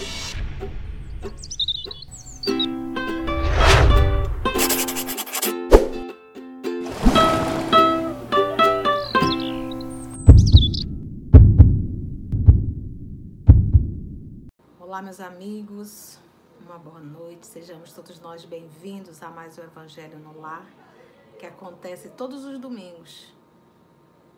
[0.00, 0.06] Olá,
[15.02, 16.18] meus amigos,
[16.64, 17.46] uma boa noite.
[17.46, 20.64] Sejamos todos nós bem-vindos a mais um Evangelho no Lar,
[21.38, 23.38] que acontece todos os domingos.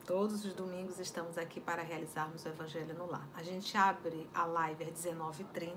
[0.07, 3.29] Todos os domingos estamos aqui para realizarmos o Evangelho no Lar.
[3.35, 5.77] A gente abre a live às 19h30.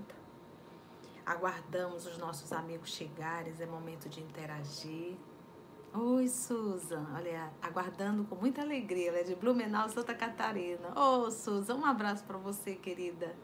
[1.23, 5.15] Aguardamos os nossos amigos chegarem, é momento de interagir.
[5.93, 7.05] Oi, Susan.
[7.15, 9.09] Olha, aguardando com muita alegria.
[9.09, 10.89] Ela é de Blumenau, Santa Catarina.
[10.95, 13.35] Ô, oh, Susan, um abraço para você, querida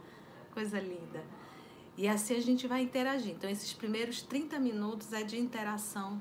[0.51, 1.23] coisa linda.
[1.95, 3.31] E assim a gente vai interagir.
[3.31, 6.19] Então, esses primeiros 30 minutos é de interação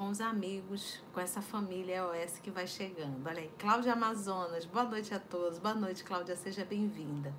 [0.00, 3.20] com os amigos, com essa família EOS que vai chegando.
[3.26, 5.58] Olha aí, Cláudia Amazonas, boa noite a todos.
[5.58, 7.34] Boa noite, Cláudia, seja bem-vinda.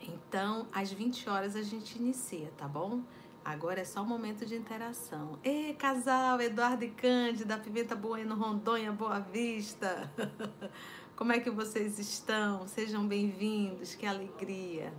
[0.00, 3.00] Então, às 20 horas a gente inicia, tá bom?
[3.44, 5.38] Agora é só o um momento de interação.
[5.44, 10.10] Ê, casal, Eduardo e Cândida, Pimenta Bueno, Rondônia, Boa Vista.
[11.14, 12.66] Como é que vocês estão?
[12.66, 14.92] Sejam bem-vindos, que alegria.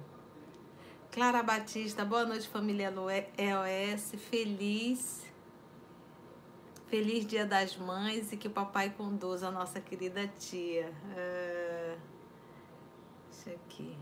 [1.11, 2.93] Clara Batista, boa noite, família
[3.37, 4.13] EOS.
[4.29, 5.24] Feliz,
[6.87, 10.91] feliz Dia das Mães e que o papai conduza a nossa querida tia.
[11.11, 11.99] Uh,
[13.31, 13.97] deixa aqui.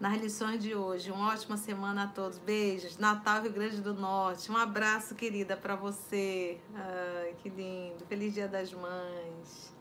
[0.00, 2.38] Nas lições de hoje, uma ótima semana a todos.
[2.38, 2.98] Beijos.
[2.98, 4.50] Natal, Rio Grande do Norte.
[4.50, 6.58] Um abraço, querida, para você.
[6.74, 8.04] Ai, que lindo.
[8.06, 9.72] Feliz Dia das Mães.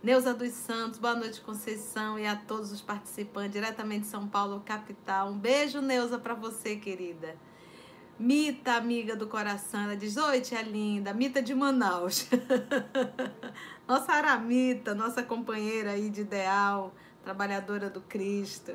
[0.00, 4.62] Neuza dos Santos, boa noite, Conceição, e a todos os participantes, diretamente de São Paulo,
[4.64, 5.30] capital.
[5.30, 7.34] Um beijo, Neuza, para você, querida.
[8.18, 12.26] Mita, amiga do coração, ela diz: Oi, tia linda, Mita de Manaus.
[13.86, 18.72] nossa Aramita, nossa companheira aí de ideal, trabalhadora do Cristo.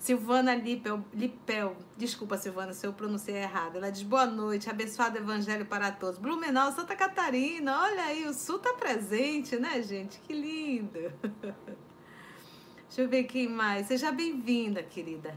[0.00, 3.76] Silvana Lipel, Lipel, desculpa Silvana se eu pronunciei errado.
[3.76, 6.18] Ela diz boa noite, abençoado evangelho para todos.
[6.18, 10.18] Blumenau, Santa Catarina, olha aí, o sul tá presente, né, gente?
[10.18, 10.98] Que lindo.
[12.88, 13.86] Deixa eu ver quem mais.
[13.86, 15.34] Seja bem-vinda, querida.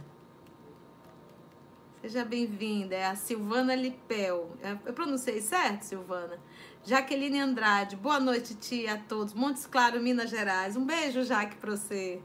[2.08, 2.96] Seja bem-vinda.
[2.96, 4.56] É a Silvana Lipel.
[4.64, 6.40] É, eu pronunciei certo, Silvana?
[6.86, 7.98] Jaqueline Andrade.
[7.98, 9.34] Boa noite, tia, a todos.
[9.34, 10.78] Montes Claro, Minas Gerais.
[10.78, 12.22] Um beijo, Jaque, para você.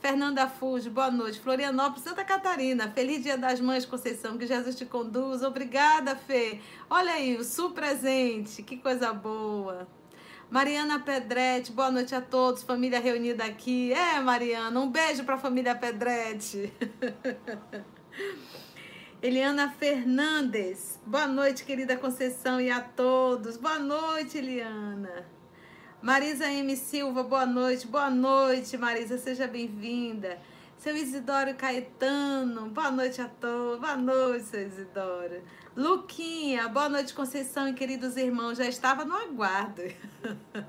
[0.00, 1.38] Fernanda Fuji, boa noite.
[1.38, 2.90] Florianópolis, Santa Catarina.
[2.90, 4.36] Feliz Dia das Mães, Conceição.
[4.36, 5.46] Que Jesus te conduza.
[5.46, 6.58] Obrigada, Fê.
[6.90, 8.64] Olha aí, o Sul presente.
[8.64, 9.86] Que coisa boa.
[10.50, 12.64] Mariana Pedretti, boa noite a todos.
[12.64, 13.92] Família reunida aqui.
[13.92, 16.72] É, Mariana, um beijo para a família Pedretti.
[19.22, 23.58] Eliana Fernandes, boa noite, querida Conceição, e a todos.
[23.58, 25.26] Boa noite, Eliana.
[26.00, 26.74] Marisa M.
[26.74, 27.86] Silva, boa noite.
[27.86, 30.38] Boa noite, Marisa, seja bem-vinda.
[30.78, 33.78] Seu Isidoro Caetano, boa noite a todos.
[33.78, 35.42] Boa noite, seu Isidoro.
[35.76, 38.56] Luquinha, boa noite, Conceição e queridos irmãos.
[38.56, 39.82] Já estava no aguardo.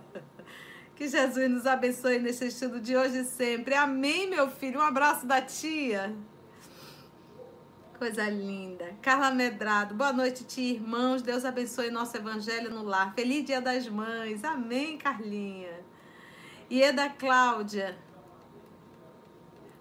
[0.93, 3.75] que Jesus nos abençoe nesse estudo de hoje e sempre.
[3.75, 4.81] Amém, meu filho.
[4.81, 6.13] Um abraço da tia.
[8.01, 8.95] Coisa linda.
[8.99, 11.21] Carla Medrado, boa noite, tia irmãos.
[11.21, 13.13] Deus abençoe nosso evangelho no lar.
[13.13, 14.43] Feliz Dia das Mães.
[14.43, 15.69] Amém, Carlinha.
[16.67, 17.95] Ieda Cláudia.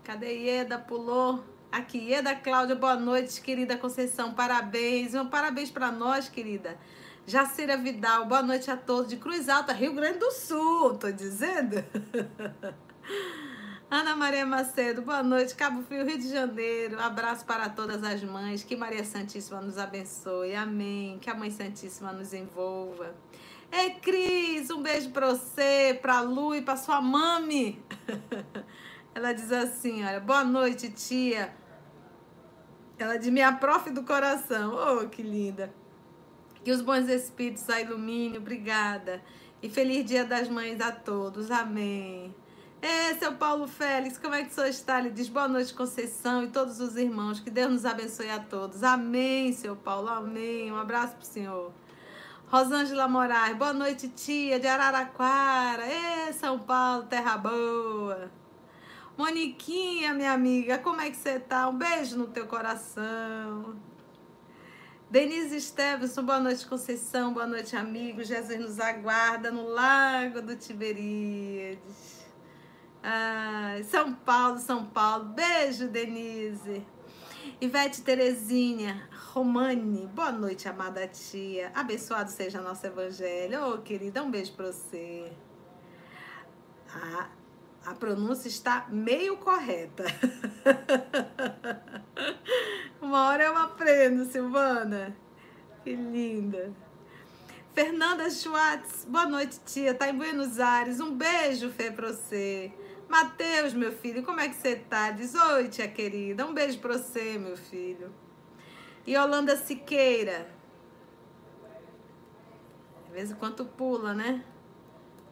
[0.05, 0.79] Cadê Ieda?
[0.79, 1.43] Pulou.
[1.73, 4.35] Aqui, Ieda Cláudia, boa noite, querida Conceição.
[4.35, 5.15] Parabéns.
[5.15, 6.77] Um parabéns para nós, querida.
[7.27, 9.09] Jacira Vidal, boa noite a todos.
[9.09, 11.83] De Cruz Alta, Rio Grande do Sul, tô dizendo.
[13.91, 15.53] Ana Maria Macedo, boa noite.
[15.57, 17.01] Cabo Frio, Rio de Janeiro.
[17.01, 18.63] Abraço para todas as mães.
[18.63, 20.55] Que Maria Santíssima nos abençoe.
[20.55, 21.19] Amém.
[21.19, 23.13] Que a Mãe Santíssima nos envolva.
[23.73, 27.83] Ei, Cris, um beijo para você, para Lu e para sua mami.
[29.13, 31.53] Ela diz assim, olha, boa noite, tia.
[32.97, 34.73] Ela diz, minha prof do coração.
[34.73, 35.75] Oh, que linda.
[36.63, 38.39] Que os bons espíritos a iluminem.
[38.39, 39.21] Obrigada.
[39.61, 41.51] E feliz dia das mães a todos.
[41.51, 42.33] Amém.
[42.83, 45.01] É, seu Paulo Félix, como é que senhor está?
[45.01, 47.39] Ele diz boa noite, Conceição e todos os irmãos.
[47.39, 48.83] Que Deus nos abençoe a todos.
[48.83, 50.73] Amém, seu Paulo, amém.
[50.73, 51.73] Um abraço para o senhor.
[52.47, 55.85] Rosângela Moraes, boa noite, tia de Araraquara.
[55.85, 58.31] É, São Paulo, terra boa.
[59.17, 61.69] Moniquinha, minha amiga, como é que você tá?
[61.69, 63.77] Um beijo no teu coração.
[65.11, 68.27] Denise Stevenson, boa noite, Conceição, boa noite, amigos.
[68.27, 72.20] Jesus nos aguarda no Lago do Tiberíades.
[73.03, 75.25] Ah, São Paulo, São Paulo.
[75.25, 76.87] Beijo, Denise.
[77.61, 81.71] Ivete Terezinha, Romani, boa noite, amada tia.
[81.75, 83.63] Abençoado seja nosso evangelho.
[83.63, 85.33] Ô, oh, querida, um beijo pra você.
[86.93, 87.29] A
[87.87, 90.05] A pronúncia está meio correta.
[93.01, 95.17] Uma hora eu aprendo, Silvana.
[95.83, 96.73] Que linda.
[97.73, 99.95] Fernanda Schwartz, boa noite, tia.
[99.95, 101.01] Tá em Buenos Aires.
[101.01, 102.71] Um beijo, Fê, pra você.
[103.11, 105.11] Matheus, meu filho, como é que você tá?
[105.11, 106.47] Diz oi, tia querida.
[106.47, 108.15] Um beijo pra você, meu filho.
[109.05, 110.49] Holanda Siqueira.
[113.09, 114.45] De vez em quando pula, né?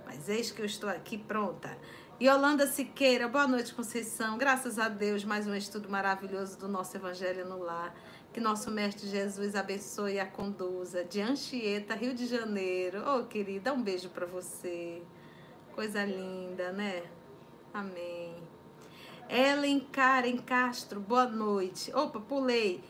[0.04, 1.78] Mas eis que eu estou aqui pronta.
[2.20, 4.36] Holanda Siqueira, boa noite, Conceição.
[4.36, 7.94] Graças a Deus, mais um estudo maravilhoso do nosso Evangelho no Lar.
[8.32, 11.04] Que nosso Mestre Jesus abençoe e a conduza.
[11.04, 13.08] De Anchieta, Rio de Janeiro.
[13.08, 15.00] Ô, oh, querida, um beijo para você.
[15.76, 17.04] Coisa linda, né?
[17.72, 18.34] Amém.
[19.28, 21.92] Ellen Karen Castro, boa noite.
[21.94, 22.82] Opa, pulei.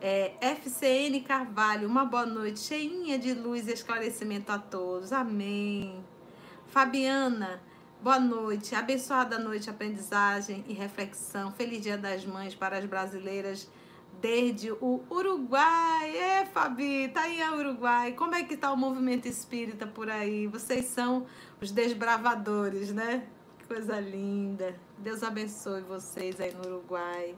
[0.00, 5.12] É, FCN Carvalho, uma boa noite, cheinha de luz e esclarecimento a todos.
[5.12, 6.02] Amém.
[6.68, 7.60] Fabiana,
[8.00, 8.74] boa noite.
[8.74, 11.50] Abençoada noite, aprendizagem e reflexão.
[11.50, 13.68] Feliz Dia das Mães para as brasileiras
[14.20, 16.16] desde o Uruguai.
[16.16, 18.12] É, Fabi, tá aí a Uruguai.
[18.12, 20.46] Como é que tá o movimento espírita por aí?
[20.46, 21.26] Vocês são
[21.60, 23.26] os desbravadores, né?
[23.70, 24.74] Coisa linda.
[24.98, 27.36] Deus abençoe vocês aí no Uruguai.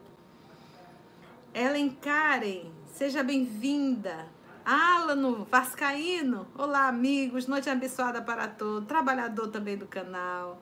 [1.52, 4.26] Ellen Karen, seja bem-vinda.
[4.64, 10.58] Alano Vascaíno, olá amigos, noite abençoada para todos, trabalhador também do canal.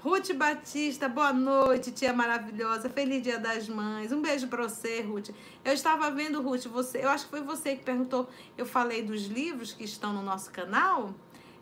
[0.00, 2.88] Ruth Batista, boa noite, tia maravilhosa.
[2.88, 4.12] Feliz Dia das Mães.
[4.12, 5.30] Um beijo para você, Ruth.
[5.64, 8.30] Eu estava vendo, Ruth, você, eu acho que foi você que perguntou.
[8.56, 11.12] Eu falei dos livros que estão no nosso canal.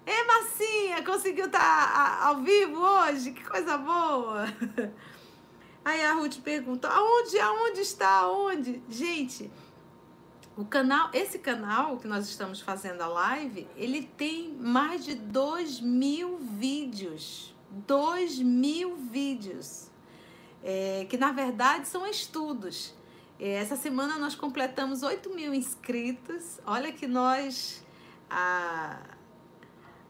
[0.07, 3.33] Ê, Marcinha, conseguiu estar tá ao vivo hoje?
[3.33, 4.45] Que coisa boa.
[5.85, 8.81] Aí a Ruth perguntou: aonde, aonde está, aonde?
[8.89, 9.51] Gente,
[10.57, 15.81] o canal, esse canal que nós estamos fazendo a live, ele tem mais de 2
[15.81, 17.53] mil vídeos.
[17.69, 19.91] 2 mil vídeos,
[20.63, 22.95] é, que na verdade são estudos.
[23.41, 26.61] É, essa semana nós completamos 8 mil inscritos.
[26.65, 27.85] Olha que nós.
[28.31, 29.16] A,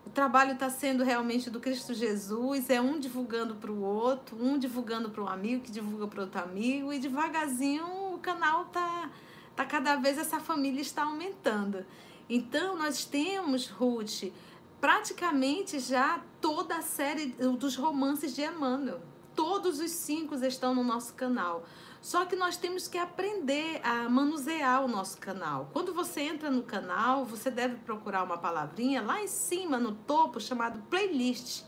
[0.07, 4.57] o trabalho está sendo realmente do Cristo Jesus, é um divulgando para o outro, um
[4.57, 9.11] divulgando para um amigo que divulga para outro amigo, e devagarzinho o canal tá,
[9.57, 11.85] tá cada vez essa família está aumentando.
[12.31, 14.33] Então nós temos, Ruth,
[14.81, 17.27] praticamente já toda a série
[17.59, 19.01] dos romances de Emmanuel.
[19.35, 21.65] Todos os cinco estão no nosso canal.
[22.01, 25.71] Só que nós temos que aprender a manusear o nosso canal.
[25.73, 30.41] Quando você entra no canal, você deve procurar uma palavrinha lá em cima, no topo,
[30.41, 31.65] chamado playlist.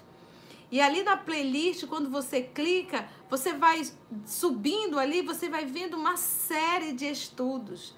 [0.71, 3.83] E ali na playlist, quando você clica, você vai
[4.27, 7.95] subindo ali, você vai vendo uma série de estudos.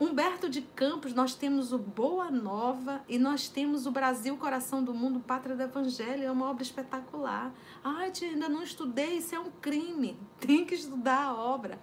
[0.00, 4.94] Humberto de Campos, nós temos o Boa Nova e nós temos o Brasil, Coração do
[4.94, 6.22] Mundo, Pátria do Evangelho.
[6.22, 7.52] É uma obra espetacular.
[7.82, 10.16] Ai, tia, ainda não estudei, isso é um crime.
[10.38, 11.80] Tem que estudar a obra.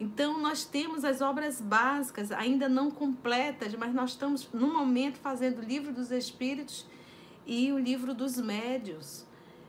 [0.00, 5.58] Então, nós temos as obras básicas, ainda não completas, mas nós estamos, no momento, fazendo
[5.58, 6.84] o Livro dos Espíritos
[7.46, 9.24] e o Livro dos Médios.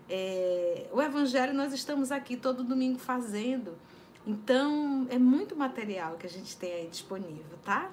[0.09, 3.77] É, o Evangelho nós estamos aqui todo domingo fazendo.
[4.25, 7.91] Então, é muito material que a gente tem aí disponível, tá?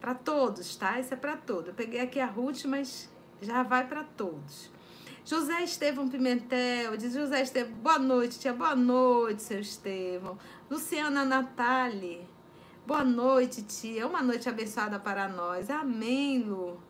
[0.00, 1.00] Para todos, tá?
[1.00, 1.68] Isso é para todos.
[1.68, 3.10] Eu peguei aqui a Ruth, mas
[3.40, 4.70] já vai para todos.
[5.24, 10.38] José Estevão Pimentel, diz José Estevão, boa noite, tia, boa noite, seu Estevão.
[10.70, 12.26] Luciana Natali,
[12.86, 15.70] boa noite, tia, uma noite abençoada para nós.
[15.70, 16.80] Amém, Lu.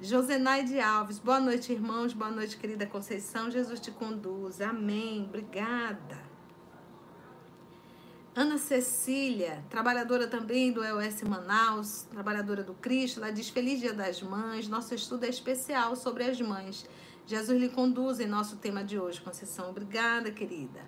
[0.00, 4.60] Josenaide Alves, boa noite, irmãos, boa noite, querida Conceição, Jesus te conduz.
[4.60, 6.29] Amém, obrigada.
[8.32, 14.22] Ana Cecília, trabalhadora também do EOS Manaus, trabalhadora do Cristo, ela diz: Feliz Dia das
[14.22, 14.68] Mães.
[14.68, 16.86] Nosso estudo é especial sobre as mães.
[17.26, 19.70] Jesus lhe conduz em nosso tema de hoje, Conceição.
[19.70, 20.80] Obrigada, querida.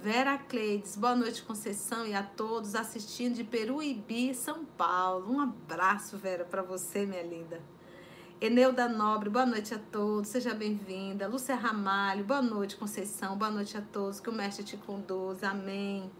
[0.00, 5.32] Vera Cleides, boa noite, Conceição, e a todos assistindo de Peruíbi, São Paulo.
[5.32, 7.60] Um abraço, Vera, para você, minha linda.
[8.40, 11.26] Eneuda Nobre, boa noite a todos, seja bem-vinda.
[11.26, 16.12] Lúcia Ramalho, boa noite, Conceição, boa noite a todos, que o Mestre te conduza, amém.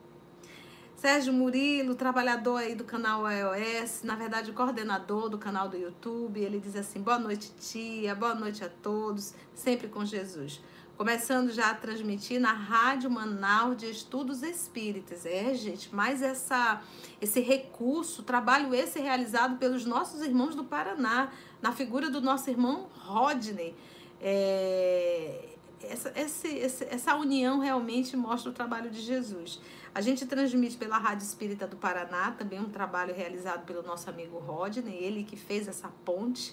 [1.04, 6.58] Sérgio Murilo, trabalhador aí do canal iOS, na verdade coordenador do canal do YouTube, ele
[6.58, 10.62] diz assim: boa noite, tia, boa noite a todos, sempre com Jesus.
[10.96, 15.26] Começando já a transmitir na Rádio Manaus de Estudos Espíritas.
[15.26, 16.80] É, gente, mas essa,
[17.20, 21.30] esse recurso, trabalho esse realizado pelos nossos irmãos do Paraná,
[21.60, 23.74] na figura do nosso irmão Rodney.
[24.22, 25.50] É,
[25.82, 29.60] essa, esse, essa união realmente mostra o trabalho de Jesus.
[29.94, 34.38] A gente transmite pela Rádio Espírita do Paraná, também um trabalho realizado pelo nosso amigo
[34.38, 36.52] Rodney, ele que fez essa ponte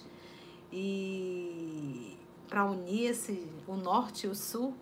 [0.72, 2.16] e
[2.48, 4.72] para unir esse, o norte e o sul.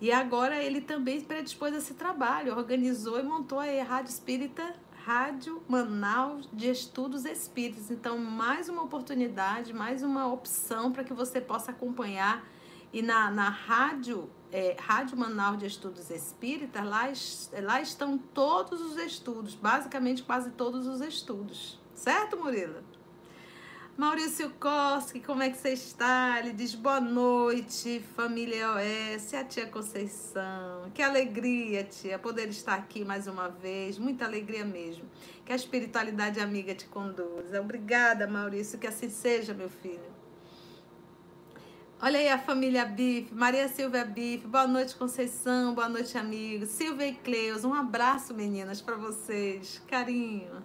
[0.00, 4.74] E agora ele também predispôs esse trabalho, organizou e montou a Rádio Espírita,
[5.04, 7.90] Rádio Manaus de Estudos Espíritas.
[7.90, 12.42] Então, mais uma oportunidade, mais uma opção para que você possa acompanhar.
[12.90, 17.12] E na, na rádio, é, Rádio Manaus de Estudos Espíritas, lá,
[17.60, 21.80] lá estão todos os estudos, basicamente quase todos os estudos.
[21.92, 22.80] Certo, Murila?
[23.96, 26.38] Maurício Koski, como é que você está?
[26.38, 30.88] Ele diz boa noite, família OS, a tia Conceição.
[30.94, 33.98] Que alegria, tia, poder estar aqui mais uma vez.
[33.98, 35.04] Muita alegria mesmo.
[35.44, 37.60] Que a espiritualidade amiga te conduza.
[37.60, 40.13] Obrigada, Maurício, que assim seja, meu filho.
[42.06, 47.06] Olha aí a família Bif, Maria Silvia Bif, boa noite Conceição, boa noite amigos, Silvia
[47.06, 50.62] e Cleus, um abraço meninas para vocês, carinho.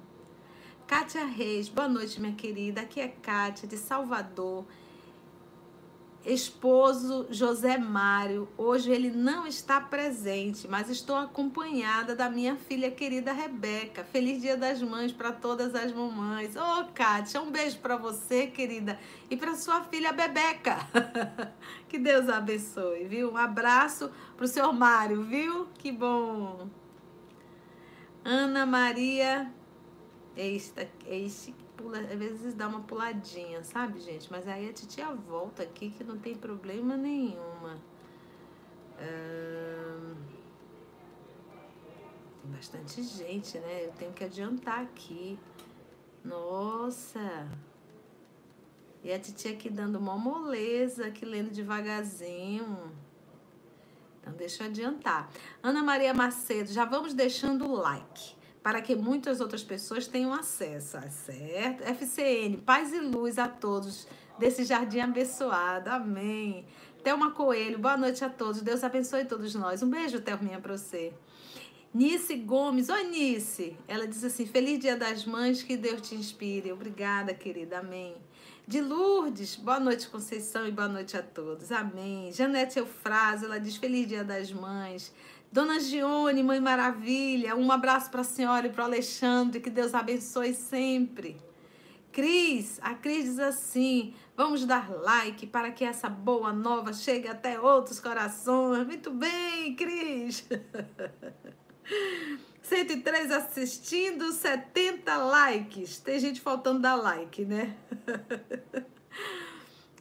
[0.85, 2.81] Kátia Reis, boa noite, minha querida.
[2.81, 4.65] Aqui é Kátia, de Salvador.
[6.25, 13.31] Esposo José Mário, hoje ele não está presente, mas estou acompanhada da minha filha querida
[13.31, 14.03] Rebeca.
[14.03, 16.57] Feliz Dia das Mães para todas as mamães.
[16.57, 18.99] Ô, oh, Kátia, um beijo para você, querida,
[19.29, 20.77] e para sua filha Bebeca.
[21.87, 23.31] que Deus abençoe, viu?
[23.31, 25.67] Um abraço para o senhor Mário, viu?
[25.77, 26.67] Que bom.
[28.25, 29.49] Ana Maria
[30.39, 34.29] esse que pula, às vezes dá uma puladinha, sabe, gente?
[34.29, 37.79] Mas aí a titia volta aqui que não tem problema nenhuma.
[42.41, 43.85] tem bastante gente, né?
[43.85, 45.39] Eu tenho que adiantar aqui.
[46.23, 47.47] Nossa!
[49.01, 52.91] E a titia aqui dando uma moleza, aqui lendo devagarzinho.
[54.19, 55.31] Então, deixa eu adiantar.
[55.63, 58.37] Ana Maria Macedo, já vamos deixando o like
[58.69, 60.95] para que muitas outras pessoas tenham acesso,
[61.25, 61.81] certo?
[61.81, 64.05] FCN, paz e luz a todos
[64.37, 66.67] desse jardim abençoado, amém.
[67.03, 69.81] Thelma Coelho, boa noite a todos, Deus abençoe todos nós.
[69.81, 71.11] Um beijo, Thelminha, para você.
[71.91, 76.71] Nice Gomes, oi Nice, ela diz assim, feliz dia das mães, que Deus te inspire.
[76.71, 78.15] Obrigada, querida, amém.
[78.67, 81.71] De Lourdes, boa noite, Conceição, e boa noite a todos.
[81.71, 82.31] Amém.
[82.31, 85.11] Janete Eufrásio, ela diz Feliz Dia das Mães.
[85.51, 89.95] Dona Gione, Mãe Maravilha, um abraço para a senhora e para o Alexandre, que Deus
[89.95, 91.37] abençoe sempre.
[92.11, 97.59] Cris, a Cris diz assim: vamos dar like para que essa boa nova chegue até
[97.59, 98.85] outros corações.
[98.85, 100.47] Muito bem, Cris.
[102.61, 105.99] 103 assistindo, 70 likes.
[105.99, 107.75] Tem gente faltando dar like, né?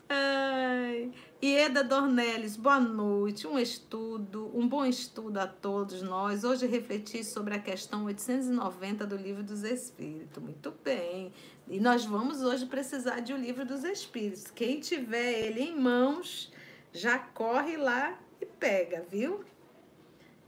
[0.09, 1.11] Ai.
[1.41, 3.47] Ieda Dornelles, boa noite.
[3.47, 6.43] Um estudo, um bom estudo a todos nós.
[6.43, 10.43] Hoje refleti sobre a questão 890 do Livro dos Espíritos.
[10.43, 11.33] Muito bem.
[11.69, 14.51] E nós vamos hoje precisar de o Livro dos Espíritos.
[14.51, 16.53] Quem tiver ele em mãos,
[16.93, 19.45] já corre lá e pega, viu?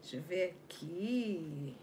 [0.00, 1.76] Deixa eu ver aqui.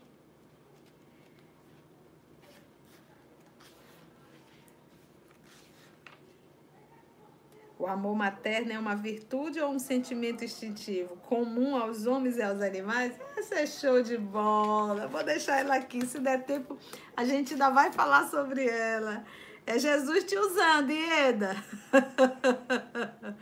[7.80, 12.60] O amor materno é uma virtude ou um sentimento instintivo comum aos homens e aos
[12.60, 13.14] animais?
[13.38, 15.08] Essa é show de bola.
[15.08, 16.04] Vou deixar ela aqui.
[16.04, 16.76] Se der tempo,
[17.16, 19.24] a gente ainda vai falar sobre ela.
[19.64, 21.56] É Jesus te usando, Ieda.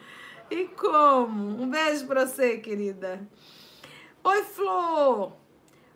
[0.51, 1.61] e como?
[1.61, 3.25] Um beijo para você, querida.
[4.21, 5.31] Oi, Flor.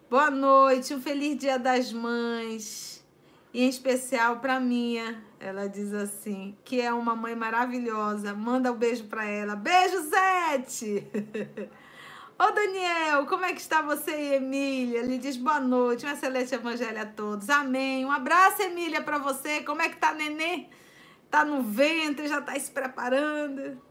[0.09, 0.93] Boa noite.
[0.93, 3.05] Um feliz Dia das Mães.
[3.53, 8.33] E em especial para minha ela diz assim, que é uma mãe maravilhosa.
[8.33, 9.55] Manda um beijo para ela.
[9.55, 11.07] Beijo, Zete!
[12.37, 14.99] Ô, Daniel, como é que está você e Emília?
[14.99, 17.49] Ele diz boa noite, um excelente evangelho a todos.
[17.49, 18.05] Amém.
[18.05, 19.61] Um abraço, Emília, para você.
[19.61, 20.67] Como é que tá, nenê?
[21.29, 23.81] Tá no ventre, já tá se preparando.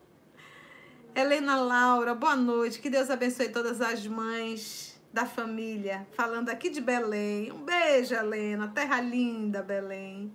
[1.14, 2.78] Helena Laura, boa noite.
[2.78, 6.06] Que Deus abençoe todas as mães da família.
[6.12, 7.50] Falando aqui de Belém.
[7.52, 8.68] Um beijo, Helena.
[8.68, 10.32] Terra linda, Belém.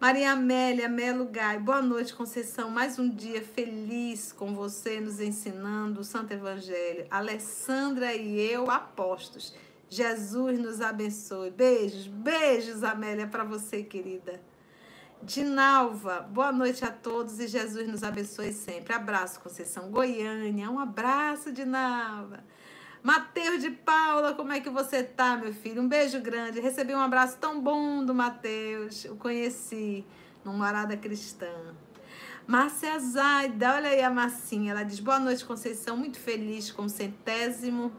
[0.00, 2.70] Maria Amélia Melo Gai, boa noite, Conceição.
[2.70, 7.04] Mais um dia feliz com você, nos ensinando o Santo Evangelho.
[7.10, 9.52] Alessandra e eu, apostos.
[9.90, 11.50] Jesus nos abençoe.
[11.50, 14.40] Beijos, beijos, Amélia, para você, querida.
[15.20, 18.92] Dinalva, boa noite a todos e Jesus nos abençoe sempre.
[18.94, 19.90] Abraço, Conceição.
[19.90, 22.44] Goiânia, um abraço, Dinalva.
[23.02, 25.80] Mateus de Paula, como é que você tá, meu filho?
[25.80, 26.60] Um beijo grande.
[26.60, 29.04] Recebi um abraço tão bom do Mateus.
[29.04, 30.04] O conheci
[30.44, 31.52] numa morada cristã.
[32.46, 34.72] Márcia Zaida, olha aí a massinha.
[34.72, 35.96] Ela diz: Boa noite, Conceição.
[35.96, 37.92] Muito feliz com o centésimo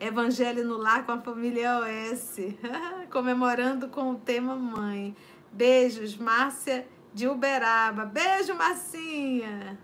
[0.00, 2.38] Evangelho no Lar com a família OS.
[3.12, 5.14] Comemorando com o tema Mãe.
[5.52, 8.04] Beijos, Márcia de Uberaba.
[8.04, 9.78] Beijo, Marcinha.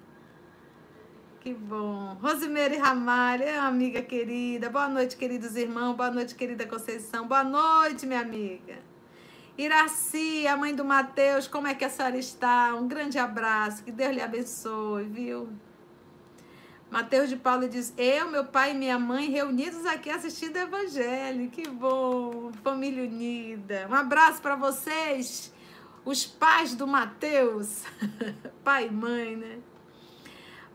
[1.41, 2.17] Que bom.
[2.21, 4.69] Rosimeire Ramalho, é uma amiga querida.
[4.69, 5.95] Boa noite, queridos irmãos.
[5.95, 7.29] Boa noite, querida Conceição.
[7.29, 8.77] Boa noite, minha amiga.
[9.57, 12.75] Iraci, a mãe do Mateus, como é que a senhora está?
[12.75, 15.49] Um grande abraço, que Deus lhe abençoe, viu?
[16.91, 21.51] Mateus de Paulo diz: Eu, meu pai e minha mãe reunidos aqui assistindo o Evangelho.
[21.51, 23.87] Que bom, família unida.
[23.89, 25.53] Um abraço para vocês,
[26.05, 27.85] os pais do Mateus,
[28.65, 29.59] pai e mãe, né?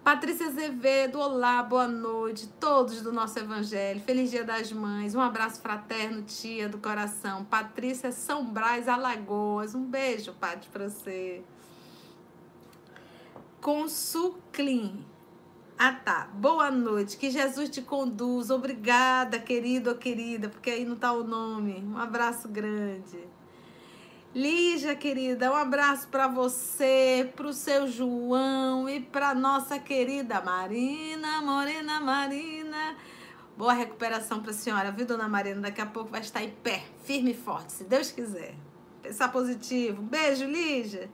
[0.03, 4.01] Patrícia Azevedo, olá, boa noite, todos do nosso Evangelho.
[4.01, 5.15] Feliz Dia das Mães.
[5.15, 7.45] Um abraço fraterno, tia do coração.
[7.45, 9.73] Patrícia São Brás, Alagoas.
[9.73, 11.41] Um beijo, Paty, para você.
[13.61, 15.05] Consuclim.
[15.77, 16.27] Ah, tá.
[16.33, 17.15] Boa noite.
[17.15, 18.53] Que Jesus te conduza.
[18.53, 21.81] Obrigada, querido ou querida, porque aí não tá o nome.
[21.81, 23.32] Um abraço grande.
[24.35, 31.39] Lígia, querida, um abraço para você, para o seu João e para nossa querida Marina,
[31.43, 32.95] Morena Marina.
[33.55, 35.61] Boa recuperação para a senhora, viu, dona Marina?
[35.61, 38.55] Daqui a pouco vai estar em pé, firme e forte, se Deus quiser.
[39.03, 40.01] Pensar positivo.
[40.01, 41.11] Beijo, Lígia.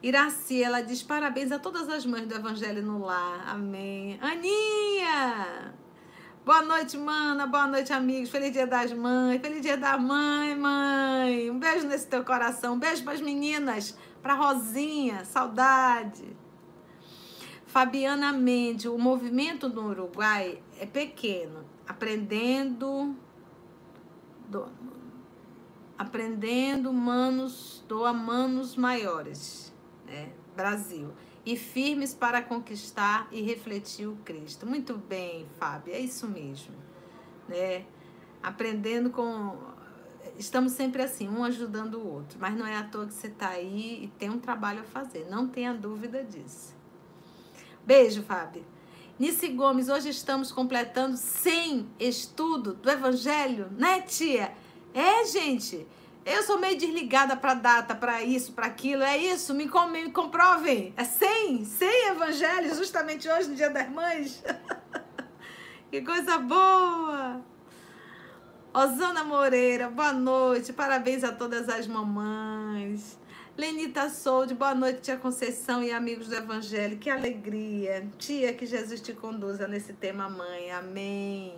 [0.00, 3.48] Iraci, ela diz parabéns a todas as mães do Evangelho no Lar.
[3.48, 4.16] Amém.
[4.22, 5.74] Aninha!
[6.46, 7.44] Boa noite, mana.
[7.44, 8.30] Boa noite, amigos.
[8.30, 9.40] Feliz dia das mães.
[9.40, 11.50] Feliz dia da mãe, mãe.
[11.50, 12.74] Um beijo nesse teu coração.
[12.74, 13.98] Um beijo para as meninas.
[14.22, 15.24] Para Rosinha.
[15.24, 16.36] Saudade.
[17.66, 18.84] Fabiana Mendes.
[18.84, 21.64] O movimento no Uruguai é pequeno.
[21.84, 23.16] Aprendendo.
[24.48, 24.68] Do,
[25.98, 27.84] aprendendo manos.
[27.88, 29.74] Doa manos maiores.
[30.06, 30.30] Né?
[30.54, 31.12] Brasil
[31.46, 34.66] e firmes para conquistar e refletir o Cristo.
[34.66, 36.74] Muito bem, Fábio, é isso mesmo.
[37.48, 37.86] Né?
[38.42, 39.56] Aprendendo com.
[40.36, 43.50] Estamos sempre assim, um ajudando o outro, mas não é à toa que você está
[43.50, 46.74] aí e tem um trabalho a fazer, não tenha dúvida disso.
[47.86, 48.64] Beijo, Fábio.
[49.18, 54.52] Nice Gomes, hoje estamos completando 100 estudo do Evangelho, né, tia?
[54.92, 55.86] É, gente.
[56.26, 59.04] Eu sou meio desligada para data, para isso, para aquilo.
[59.04, 60.92] É isso, me, com, me comprovem.
[60.96, 64.42] É 100, 100 evangelhos justamente hoje, no Dia das Mães.
[65.88, 67.40] que coisa boa!
[68.74, 70.72] Osana Moreira, boa noite.
[70.72, 73.16] Parabéns a todas as mamães.
[73.56, 76.98] Lenita Solde, boa noite, tia Conceição e amigos do Evangelho.
[76.98, 78.04] Que alegria.
[78.18, 80.72] Tia, que Jesus te conduza nesse tema, mãe.
[80.72, 81.54] Amém.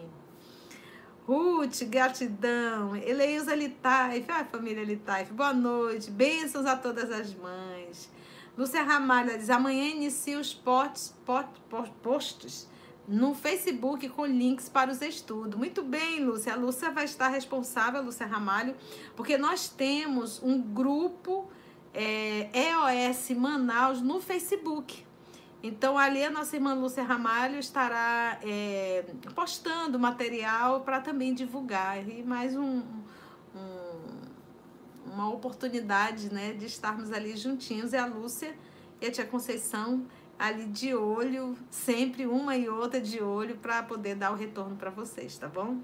[1.28, 2.96] Ruth, gratidão.
[2.96, 6.10] Eleusa Litaif, ah, família Litaif, boa noite.
[6.10, 8.10] Bênçãos a todas as mães.
[8.56, 12.68] Lúcia Ramalho diz: amanhã inicia os posts, post, post, posts
[13.06, 15.58] no Facebook com links para os estudos.
[15.58, 16.54] Muito bem, Lúcia.
[16.54, 18.74] A Lúcia vai estar responsável, Lúcia Ramalho,
[19.14, 21.46] porque nós temos um grupo
[21.92, 25.06] é, EOS Manaus no Facebook.
[25.62, 32.08] Então, ali a nossa irmã Lúcia Ramalho estará é, postando material para também divulgar.
[32.08, 32.82] E mais um,
[33.54, 37.92] um, uma oportunidade né, de estarmos ali juntinhos.
[37.92, 38.54] E a Lúcia
[39.00, 40.06] e a tia Conceição
[40.38, 44.90] ali de olho, sempre uma e outra de olho, para poder dar o retorno para
[44.90, 45.80] vocês, tá bom?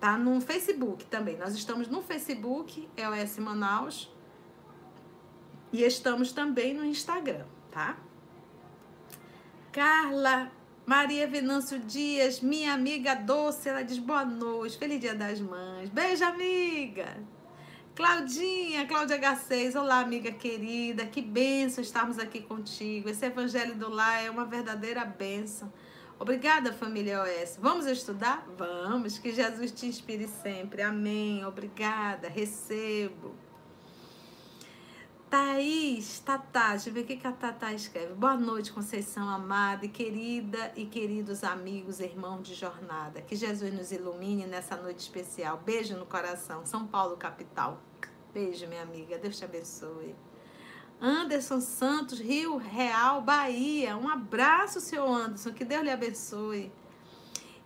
[0.00, 1.38] Tá no Facebook também.
[1.38, 4.12] Nós estamos no Facebook, EOS Manaus,
[5.72, 7.96] e estamos também no Instagram, tá?
[9.76, 10.50] Carla
[10.86, 15.90] Maria Venâncio Dias, minha amiga doce, ela diz boa noite, feliz dia das mães.
[15.90, 17.18] Beijo, amiga.
[17.94, 23.10] Claudinha, Cláudia H6, olá, amiga querida, que benção estarmos aqui contigo.
[23.10, 25.70] Esse evangelho do lar é uma verdadeira benção.
[26.18, 27.58] Obrigada, família OS.
[27.60, 28.46] Vamos estudar?
[28.56, 30.80] Vamos, que Jesus te inspire sempre.
[30.80, 31.44] Amém.
[31.44, 33.34] Obrigada, recebo.
[35.28, 38.14] Thaís, Tatá, deixa eu ver o que, a Tatá escreve.
[38.14, 43.20] Boa noite, Conceição amada e querida e queridos amigos, irmãos de jornada.
[43.20, 45.60] Que Jesus nos ilumine nessa noite especial.
[45.66, 46.64] Beijo no coração.
[46.64, 47.82] São Paulo, capital.
[48.32, 49.18] Beijo, minha amiga.
[49.18, 50.14] Deus te abençoe.
[51.00, 53.96] Anderson Santos, Rio Real, Bahia.
[53.96, 55.52] Um abraço, seu Anderson.
[55.52, 56.72] Que Deus lhe abençoe.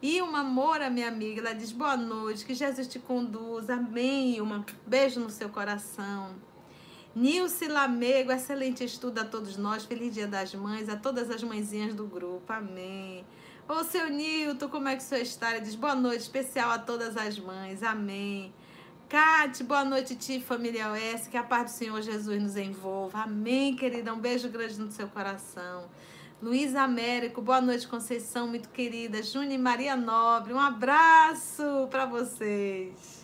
[0.00, 3.74] E uma Moura, minha amiga, ela diz boa noite, que Jesus te conduza.
[3.74, 4.40] Amém.
[4.40, 6.48] Um beijo no seu coração.
[7.14, 9.84] Nilce Lamego, excelente estudo a todos nós.
[9.84, 12.52] Feliz Dia das Mães, a todas as mãezinhas do grupo.
[12.52, 13.26] Amém.
[13.68, 15.50] Ô, seu Nilton, como é que o senhor está?
[15.50, 17.82] Ele diz boa noite, especial a todas as mães.
[17.82, 18.52] Amém.
[19.08, 21.26] Cate, boa noite, ti, família OS.
[21.26, 23.22] Que a paz do Senhor Jesus nos envolva.
[23.22, 24.14] Amém, querida.
[24.14, 25.88] Um beijo grande no seu coração.
[26.40, 29.18] Luiz Américo, boa noite, Conceição, muito querida.
[29.18, 33.19] E Maria Nobre, um abraço para vocês.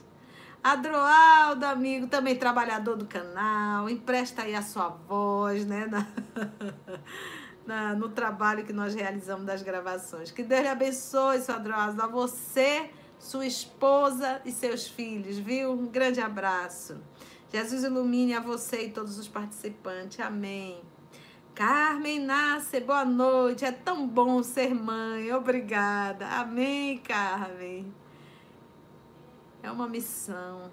[0.66, 5.87] Adroaldo, amigo, também trabalhador do canal, empresta aí a sua voz, né?
[7.64, 10.33] na, no trabalho que nós realizamos das gravações.
[10.33, 15.70] Que Deus lhe abençoe, sua Drosa, a você, sua esposa e seus filhos, viu?
[15.70, 17.00] Um grande abraço.
[17.52, 20.18] Jesus ilumine a você e todos os participantes.
[20.18, 20.83] Amém.
[21.55, 23.64] Carmen Nasce, boa noite.
[23.64, 25.33] É tão bom ser mãe.
[25.33, 26.26] Obrigada.
[26.26, 27.94] Amém, Carmen.
[29.66, 30.70] É uma missão.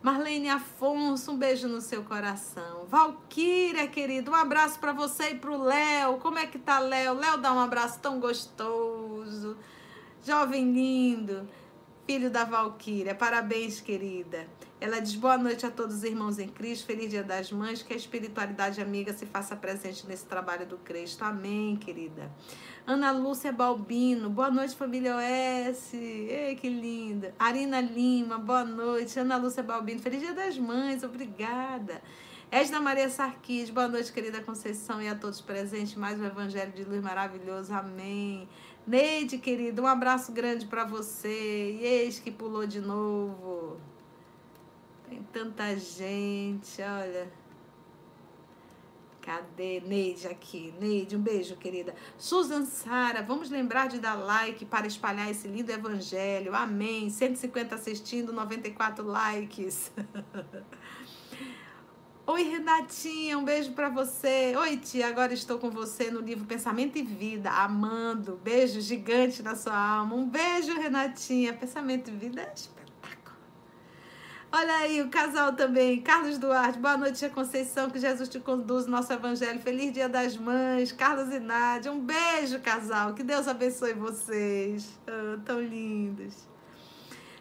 [0.00, 2.86] Marlene Afonso, um beijo no seu coração.
[2.86, 6.16] Valquíria, querido, um abraço para você e para o Léo.
[6.20, 7.12] Como é que tá, Léo?
[7.12, 9.58] Léo dá um abraço tão gostoso.
[10.24, 11.46] Jovem lindo,
[12.06, 13.14] filho da Valquíria.
[13.14, 14.48] Parabéns, querida.
[14.80, 16.86] Ela diz boa noite a todos os irmãos em Cristo.
[16.86, 17.82] Feliz Dia das Mães.
[17.82, 21.22] Que a espiritualidade amiga se faça presente nesse trabalho do Cristo.
[21.22, 22.32] Amém, querida.
[22.86, 25.92] Ana Lúcia Balbino, boa noite, família OS.
[25.92, 27.34] Ei, que linda.
[27.38, 29.20] Arina Lima, boa noite.
[29.20, 32.00] Ana Lúcia Balbino, feliz dia das mães, obrigada.
[32.50, 35.94] Edna Maria Sarquis, boa noite, querida Conceição, e a todos presentes.
[35.94, 38.48] Mais um Evangelho de Luz maravilhoso, amém.
[38.86, 41.76] Neide, querida, um abraço grande para você.
[41.78, 43.78] E eis que pulou de novo.
[45.10, 47.28] Tem tanta gente, olha.
[49.20, 49.80] Cadê?
[49.80, 50.72] Neide aqui.
[50.78, 51.96] Neide, um beijo, querida.
[52.16, 56.54] Susan Sara, vamos lembrar de dar like para espalhar esse lindo evangelho.
[56.54, 57.10] Amém.
[57.10, 59.90] 150 assistindo, 94 likes.
[62.24, 64.54] Oi, Renatinha, um beijo para você.
[64.56, 68.40] Oi, tia, agora estou com você no livro Pensamento e Vida, amando.
[68.44, 70.14] Beijo gigante na sua alma.
[70.14, 71.52] Um beijo, Renatinha.
[71.52, 72.79] Pensamento e Vida é
[74.52, 76.00] Olha aí, o casal também.
[76.00, 77.88] Carlos Duarte, boa noite, Tia Conceição.
[77.88, 79.60] Que Jesus te conduz no nosso evangelho.
[79.60, 80.90] Feliz Dia das Mães.
[80.90, 83.14] Carlos e Nádia, um beijo, casal.
[83.14, 84.98] Que Deus abençoe vocês.
[85.06, 86.48] Oh, tão lindos.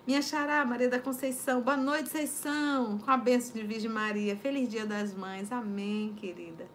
[0.06, 1.62] Minha xará, Maria da Conceição.
[1.62, 3.00] Boa noite, são.
[3.00, 4.36] Com a bênção de Virgem Maria.
[4.36, 5.52] Feliz Dia das Mães.
[5.52, 6.68] Amém, querida.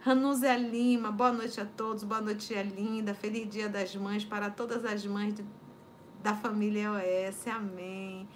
[0.00, 2.02] Ranúzia Lima, boa noite a todos.
[2.02, 3.12] Boa noite, tia linda.
[3.12, 5.44] Feliz Dia das Mães para todas as mães de,
[6.22, 7.46] da família OS.
[7.48, 8.26] Amém.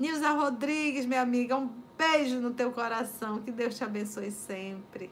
[0.00, 3.42] Nilza Rodrigues, minha amiga, um beijo no teu coração.
[3.42, 5.10] Que Deus te abençoe sempre.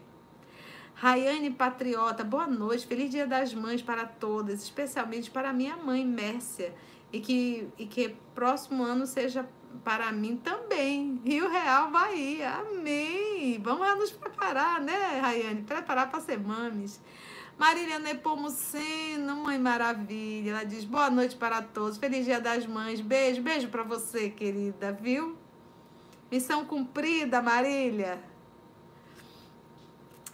[0.95, 2.87] Raiane Patriota, boa noite.
[2.87, 6.73] Feliz Dia das Mães para todas, especialmente para minha mãe, Mércia.
[7.13, 9.47] E que, e que próximo ano seja
[9.83, 11.21] para mim também.
[11.23, 12.49] Rio Real, Bahia.
[12.53, 13.61] Amém.
[13.61, 15.61] Vamos nos preparar, né, Raiane?
[15.61, 16.99] Preparar para ser mames.
[17.59, 20.51] Marília Nepomuceno, Mãe Maravilha.
[20.51, 21.97] Ela diz boa noite para todos.
[21.97, 23.01] Feliz Dia das Mães.
[23.01, 25.37] Beijo, beijo para você, querida, viu?
[26.31, 28.17] Missão cumprida, Marília.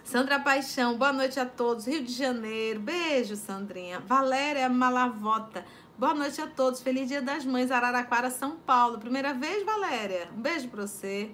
[0.04, 1.88] Sandra Paixão, boa noite a todos.
[1.88, 3.98] Rio de Janeiro, beijo, Sandrinha.
[3.98, 5.66] Valéria Malavota,
[5.98, 6.80] boa noite a todos.
[6.80, 9.00] Feliz Dia das Mães, Araraquara, São Paulo.
[9.00, 10.30] Primeira vez, Valéria.
[10.32, 11.32] Um beijo para você.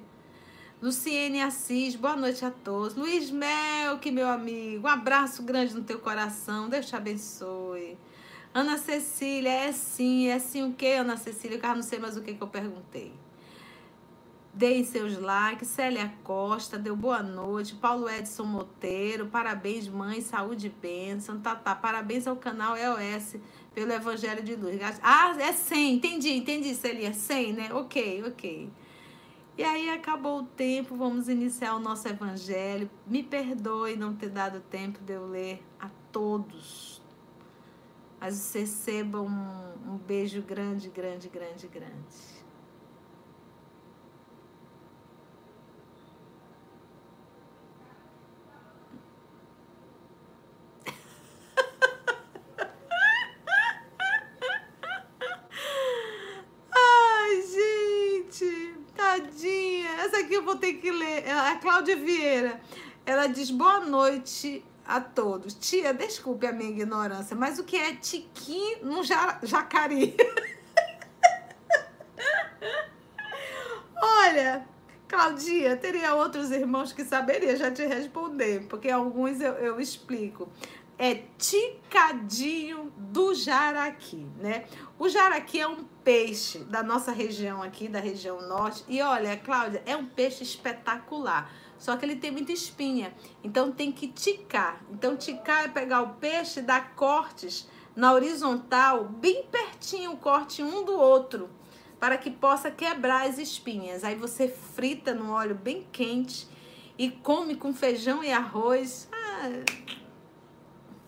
[0.83, 2.97] Luciene Assis, boa noite a todos.
[2.97, 7.97] Luiz Melk, meu amigo, um abraço grande no teu coração, Deus te abençoe.
[8.53, 11.61] Ana Cecília, é sim, é sim o que, Ana Cecília?
[11.63, 13.13] Eu não sei mais o que, que eu perguntei.
[14.53, 15.69] Deem seus likes.
[15.69, 17.77] Célia Costa, deu boa noite.
[17.77, 21.39] Paulo Edson Monteiro, parabéns, mãe, saúde e bênção.
[21.39, 23.37] Tá, tá, parabéns ao canal EOS
[23.73, 24.81] pelo Evangelho de Luz.
[25.01, 27.73] Ah, é 100, entendi, entendi, Celia, 100, né?
[27.73, 28.69] Ok, ok.
[29.57, 32.91] E aí acabou o tempo, vamos iniciar o nosso evangelho.
[33.07, 37.03] Me perdoe não ter dado tempo de eu ler a todos.
[38.19, 42.42] Mas recebam um, um beijo grande, grande, grande, grande.
[60.53, 61.25] Vou ter que ler.
[61.27, 62.61] É a Cláudia Vieira.
[63.07, 65.55] Ela diz boa noite a todos.
[65.55, 70.15] Tia, desculpe a minha ignorância, mas o que é tiquim no jacari?
[74.03, 74.67] Olha,
[75.09, 80.51] Claudia, teria outros irmãos que saberia já te responder, porque alguns eu, eu explico.
[80.99, 84.67] É ticadinho do jaraqui, né?
[84.99, 88.85] O jaraqui é um peixe da nossa região aqui, da região norte.
[88.89, 91.51] E olha, Cláudia, é um peixe espetacular.
[91.79, 93.13] Só que ele tem muita espinha.
[93.43, 94.81] Então tem que ticar.
[94.91, 100.85] Então ticar é pegar o peixe dar cortes na horizontal, bem pertinho o corte um
[100.85, 101.51] do outro,
[102.01, 104.03] para que possa quebrar as espinhas.
[104.03, 106.49] Aí você frita no óleo bem quente
[106.99, 109.09] e come com feijão e arroz.
[109.13, 109.51] Ah,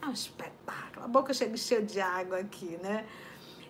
[0.05, 1.05] é um espetáculo.
[1.05, 3.07] A boca chega cheia de água aqui, né?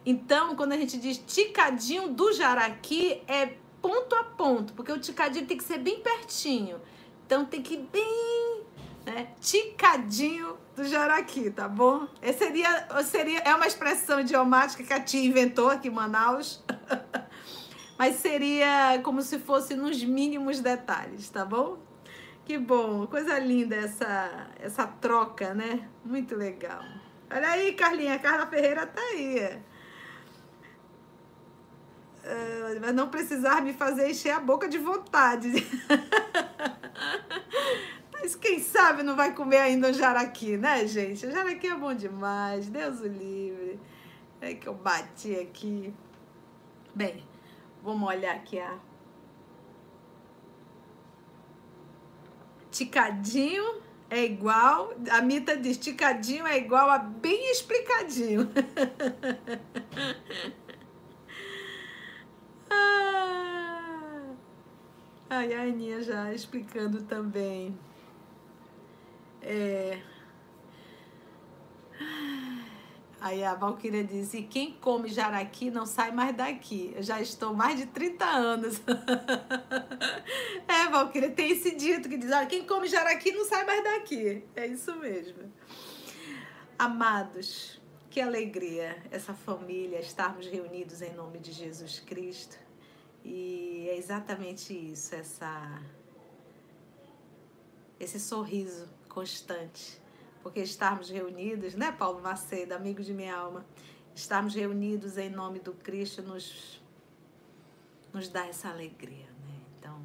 [0.04, 5.46] Então, quando a gente diz ticadinho do jaraqui, é ponto a ponto, porque o ticadinho
[5.46, 6.80] tem que ser bem pertinho.
[7.24, 8.64] Então, tem que ir bem
[9.04, 9.28] né?
[9.40, 12.08] Ticadinho do jaraqui, tá bom?
[12.22, 16.62] Esse seria, seria, é uma expressão idiomática que a tia inventou aqui em Manaus.
[17.98, 21.78] Mas seria como se fosse nos mínimos detalhes, tá bom?
[22.44, 25.88] Que bom, coisa linda essa, essa troca, né?
[26.04, 26.84] Muito legal.
[27.30, 29.62] Olha aí, Carlinha, Carla Ferreira tá aí.
[32.22, 35.48] Uh, mas não precisar me fazer encher a boca de vontade.
[38.12, 41.26] mas quem sabe não vai comer ainda um jaraqui, né, gente?
[41.26, 43.80] O jaraqui é bom demais, Deus o livre.
[44.42, 45.94] É que eu bati aqui.
[46.94, 47.24] Bem,
[47.82, 48.78] vamos olhar aqui a.
[52.74, 54.92] Ticadinho é igual.
[55.08, 58.50] A Mita diz: ticadinho é igual a bem explicadinho.
[62.76, 64.34] Ah.
[65.30, 67.78] Ai, a Aninha já explicando também.
[69.40, 70.00] É...
[73.24, 76.92] Aí a Valquíria diz: e quem come jaraqui não sai mais daqui.
[76.94, 78.82] Eu já estou mais de 30 anos.
[80.68, 84.44] é, Valquíria, tem esse dito que diz: olha, quem come jaraqui não sai mais daqui.
[84.54, 85.50] É isso mesmo.
[86.78, 92.58] Amados, que alegria essa família estarmos reunidos em nome de Jesus Cristo.
[93.24, 95.80] E é exatamente isso, essa
[97.98, 100.03] esse sorriso constante
[100.44, 103.64] porque estarmos reunidos, né, Paulo Macedo, amigo de minha alma,
[104.14, 106.82] estarmos reunidos em nome do Cristo nos,
[108.12, 109.60] nos dá essa alegria, né?
[109.78, 109.98] Então,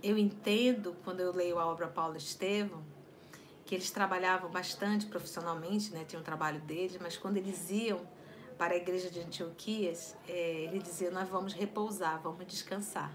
[0.00, 2.80] eu entendo quando eu leio a obra Paulo Estevam
[3.66, 6.04] que eles trabalhavam bastante profissionalmente, né?
[6.04, 8.00] Tinha um trabalho deles, mas quando eles iam
[8.56, 13.12] para a igreja de Antioquias, é, ele dizia: Nós vamos repousar, vamos descansar.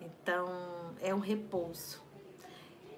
[0.00, 2.05] Então, é um repouso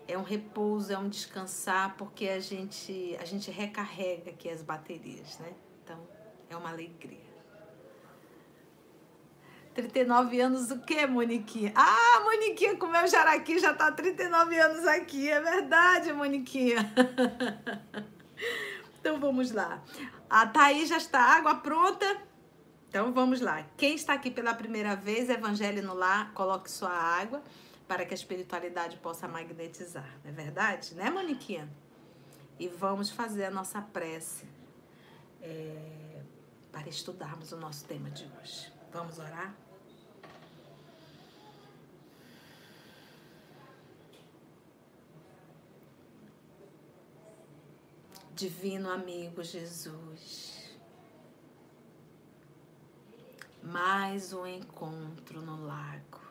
[0.08, 5.38] é um repouso, é um descansar, porque a gente, a gente recarrega aqui as baterias,
[5.38, 5.52] né?
[5.84, 6.00] Então,
[6.48, 7.28] é uma alegria.
[9.74, 11.72] 39 anos o quê, Moniquinha?
[11.76, 15.28] Ah, Moniquinha comeu jaraqui, já tá 39 anos aqui.
[15.28, 16.78] É verdade, Moniquinha.
[18.98, 19.80] então vamos lá.
[20.28, 22.22] A Thaís já está água pronta.
[22.88, 23.62] Então vamos lá.
[23.76, 27.42] Quem está aqui pela primeira vez, Evangelho no Lar, coloque sua água
[27.88, 30.94] para que a espiritualidade possa magnetizar, não é verdade?
[30.94, 31.68] Né, Moniquinha?
[32.58, 34.46] E vamos fazer a nossa prece
[35.40, 36.22] é,
[36.70, 38.70] para estudarmos o nosso tema de hoje.
[38.92, 39.54] Vamos orar?
[48.34, 50.78] Divino amigo Jesus,
[53.60, 56.27] mais um encontro no lago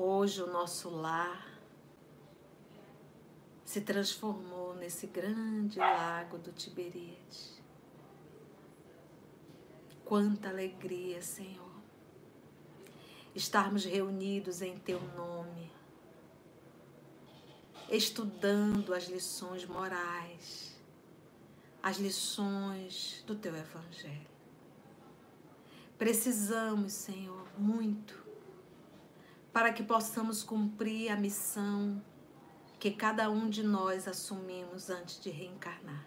[0.00, 1.58] Hoje o nosso lar
[3.64, 7.60] se transformou nesse grande lago do Tiberíades.
[10.04, 11.82] Quanta alegria, Senhor,
[13.34, 15.68] estarmos reunidos em Teu nome,
[17.90, 20.80] estudando as lições morais,
[21.82, 24.30] as lições do Teu Evangelho.
[25.98, 28.27] Precisamos, Senhor, muito
[29.58, 32.00] para que possamos cumprir a missão
[32.78, 36.06] que cada um de nós assumimos antes de reencarnar.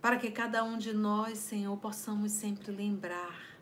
[0.00, 3.58] Para que cada um de nós, Senhor, possamos sempre lembrar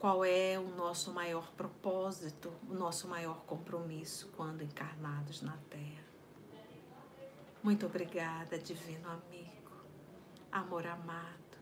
[0.00, 6.04] qual é o nosso maior propósito, o nosso maior compromisso quando encarnados na Terra.
[7.62, 9.70] Muito obrigada, Divino Amigo,
[10.50, 11.56] amor amado.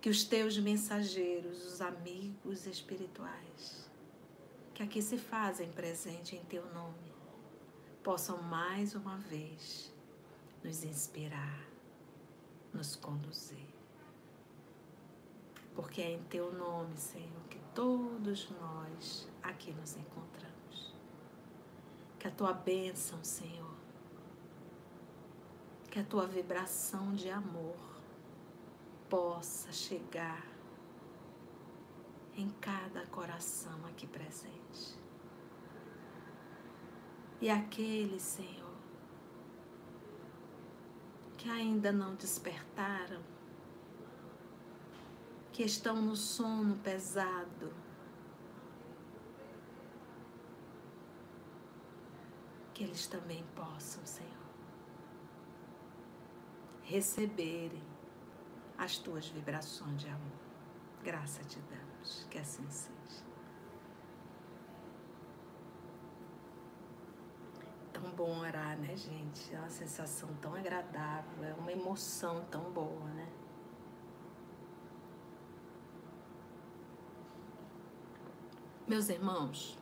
[0.00, 3.84] Que os teus mensageiros, os amigos espirituais,
[4.76, 7.10] que aqui se fazem presente em teu nome,
[8.04, 9.90] possam mais uma vez
[10.62, 11.66] nos inspirar,
[12.74, 13.74] nos conduzir.
[15.74, 20.94] Porque é em teu nome, Senhor, que todos nós aqui nos encontramos.
[22.18, 23.74] Que a tua bênção, Senhor,
[25.90, 27.78] que a tua vibração de amor
[29.08, 30.46] possa chegar
[32.36, 34.65] em cada coração aqui presente.
[37.40, 38.74] E aqueles, Senhor,
[41.36, 43.22] que ainda não despertaram,
[45.52, 47.72] que estão no sono pesado,
[52.74, 54.32] que eles também possam, Senhor,
[56.82, 57.82] receberem
[58.76, 60.38] as tuas vibrações de amor.
[61.02, 62.95] Graça te damos, que assim seja.
[68.10, 69.54] Bom orar, né, gente?
[69.54, 73.28] É uma sensação tão agradável, é uma emoção tão boa, né?
[78.86, 79.76] Meus irmãos,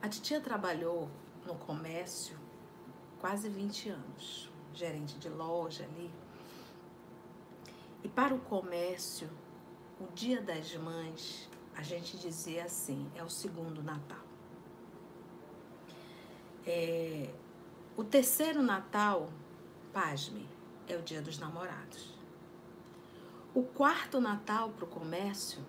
[0.00, 1.10] a titia trabalhou
[1.46, 2.38] no comércio
[3.20, 6.10] quase 20 anos, gerente de loja ali.
[8.02, 9.28] E para o comércio,
[10.00, 14.21] o Dia das Mães, a gente dizia assim, é o segundo Natal.
[16.66, 17.28] É,
[17.96, 19.30] o terceiro Natal,
[19.92, 20.48] pasme,
[20.88, 22.14] é o Dia dos Namorados.
[23.54, 25.60] O quarto Natal para o comércio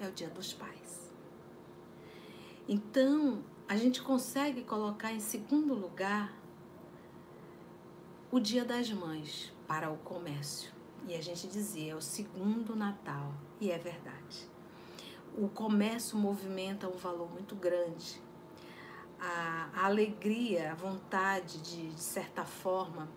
[0.00, 1.12] é o Dia dos Pais.
[2.68, 6.34] Então, a gente consegue colocar em segundo lugar
[8.30, 10.72] o Dia das Mães para o comércio.
[11.06, 14.48] E a gente dizia, é o segundo Natal, e é verdade.
[15.36, 18.20] O comércio movimenta um valor muito grande.
[19.26, 23.08] A, a alegria, a vontade de, de certa forma,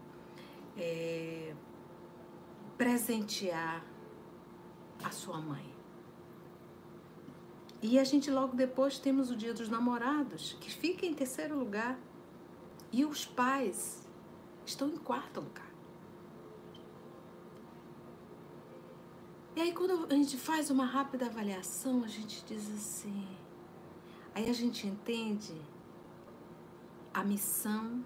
[0.78, 1.54] é,
[2.78, 3.84] presentear
[5.04, 5.78] a sua mãe.
[7.82, 12.00] E a gente logo depois temos o Dia dos Namorados, que fica em terceiro lugar.
[12.92, 14.08] E os pais
[14.66, 15.72] estão em quarto lugar.
[19.56, 23.28] E aí quando a gente faz uma rápida avaliação, a gente diz assim,
[24.34, 25.54] aí a gente entende
[27.18, 28.06] a missão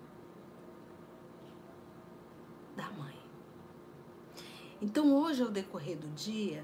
[2.78, 3.20] da mãe.
[4.82, 6.64] Então hoje, ao decorrer do dia,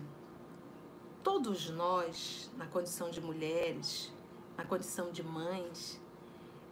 [1.21, 4.13] todos nós, na condição de mulheres,
[4.55, 5.99] na condição de mães,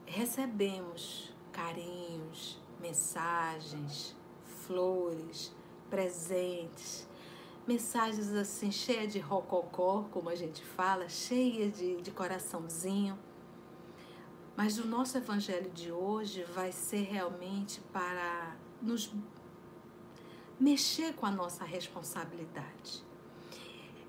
[0.05, 5.53] recebemos carinhos, mensagens, flores,
[5.89, 7.05] presentes,
[7.67, 13.19] mensagens assim cheias de rococó, como a gente fala, cheias de, de coraçãozinho.
[14.55, 19.11] Mas o nosso evangelho de hoje vai ser realmente para nos
[20.59, 23.03] mexer com a nossa responsabilidade.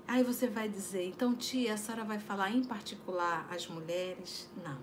[0.07, 4.49] Aí você vai dizer, então tia, a senhora vai falar em particular às mulheres?
[4.63, 4.79] Não.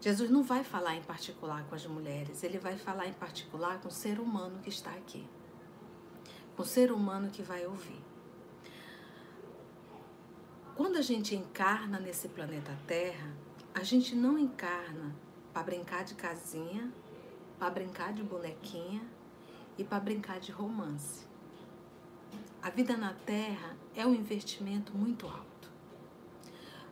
[0.00, 3.88] Jesus não vai falar em particular com as mulheres, ele vai falar em particular com
[3.88, 5.28] o ser humano que está aqui.
[6.56, 8.00] Com o ser humano que vai ouvir.
[10.76, 13.34] Quando a gente encarna nesse planeta Terra,
[13.74, 15.14] a gente não encarna
[15.52, 16.92] para brincar de casinha,
[17.58, 19.02] para brincar de bonequinha
[19.78, 21.24] e para brincar de romance.
[22.62, 25.70] A vida na Terra é um investimento muito alto.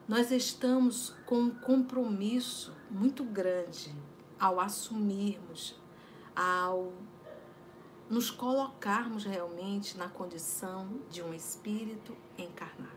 [0.07, 3.95] Nós estamos com um compromisso muito grande
[4.39, 5.79] ao assumirmos,
[6.35, 6.93] ao
[8.09, 12.97] nos colocarmos realmente na condição de um espírito encarnado.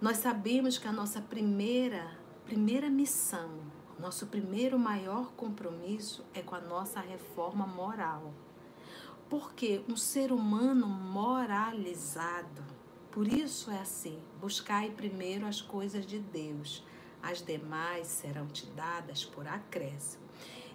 [0.00, 3.50] Nós sabemos que a nossa primeira primeira missão,
[3.98, 8.32] nosso primeiro maior compromisso é com a nossa reforma moral
[9.28, 12.64] porque um ser humano moralizado,
[13.10, 16.84] por isso é assim: buscai primeiro as coisas de Deus,
[17.22, 20.24] as demais serão te dadas por acréscimo.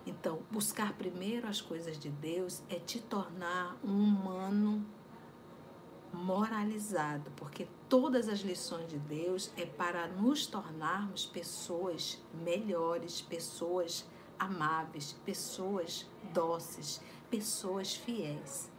[0.05, 4.83] Então, buscar primeiro as coisas de Deus é te tornar um humano
[6.13, 14.05] moralizado, porque todas as lições de Deus é para nos tornarmos pessoas melhores, pessoas
[14.37, 18.69] amáveis, pessoas dóceis, pessoas fiéis,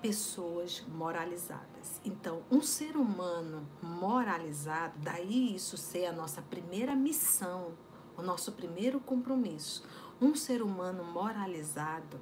[0.00, 2.00] pessoas moralizadas.
[2.04, 7.72] Então, um ser humano moralizado, daí isso ser a nossa primeira missão,
[8.16, 9.86] o nosso primeiro compromisso.
[10.20, 12.20] Um ser humano moralizado,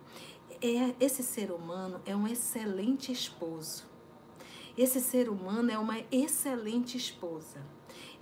[0.62, 3.85] é, esse ser humano é um excelente esposo.
[4.77, 7.64] Esse ser humano é uma excelente esposa.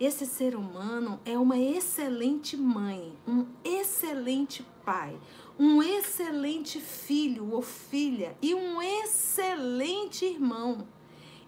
[0.01, 5.19] Esse ser humano é uma excelente mãe, um excelente pai,
[5.59, 10.87] um excelente filho ou filha e um excelente irmão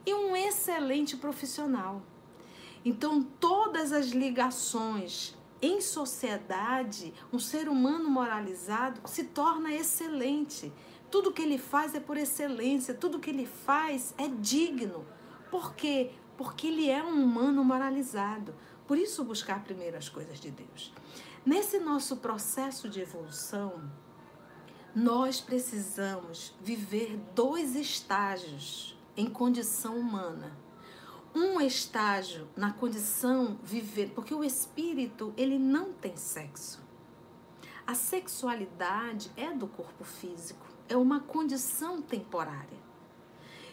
[0.04, 2.02] e um excelente profissional.
[2.84, 10.72] Então, todas as ligações em sociedade, um ser humano moralizado se torna excelente.
[11.10, 15.04] Tudo que ele faz é por excelência, tudo que ele faz é digno.
[15.50, 16.12] Por quê?
[16.36, 18.54] Porque ele é um humano moralizado.
[18.86, 20.92] Por isso, buscar primeiro as coisas de Deus.
[21.44, 23.90] Nesse nosso processo de evolução,
[24.94, 30.56] nós precisamos viver dois estágios em condição humana.
[31.34, 36.82] Um estágio na condição viver, porque o espírito, ele não tem sexo.
[37.86, 42.78] A sexualidade é do corpo físico, é uma condição temporária.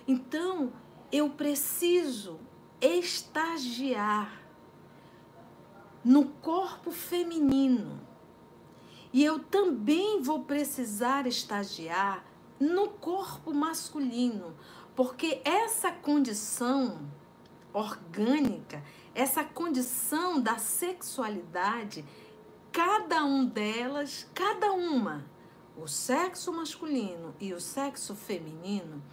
[0.07, 0.71] Então,
[1.11, 2.39] eu preciso
[2.79, 4.41] estagiar
[6.05, 7.99] no corpo feminino.
[9.11, 12.23] E eu também vou precisar estagiar
[12.59, 14.55] no corpo masculino,
[14.95, 16.99] porque essa condição
[17.73, 18.83] orgânica,
[19.15, 22.05] essa condição da sexualidade,
[22.71, 25.25] cada um delas, cada uma,
[25.77, 29.03] o sexo masculino e o sexo feminino,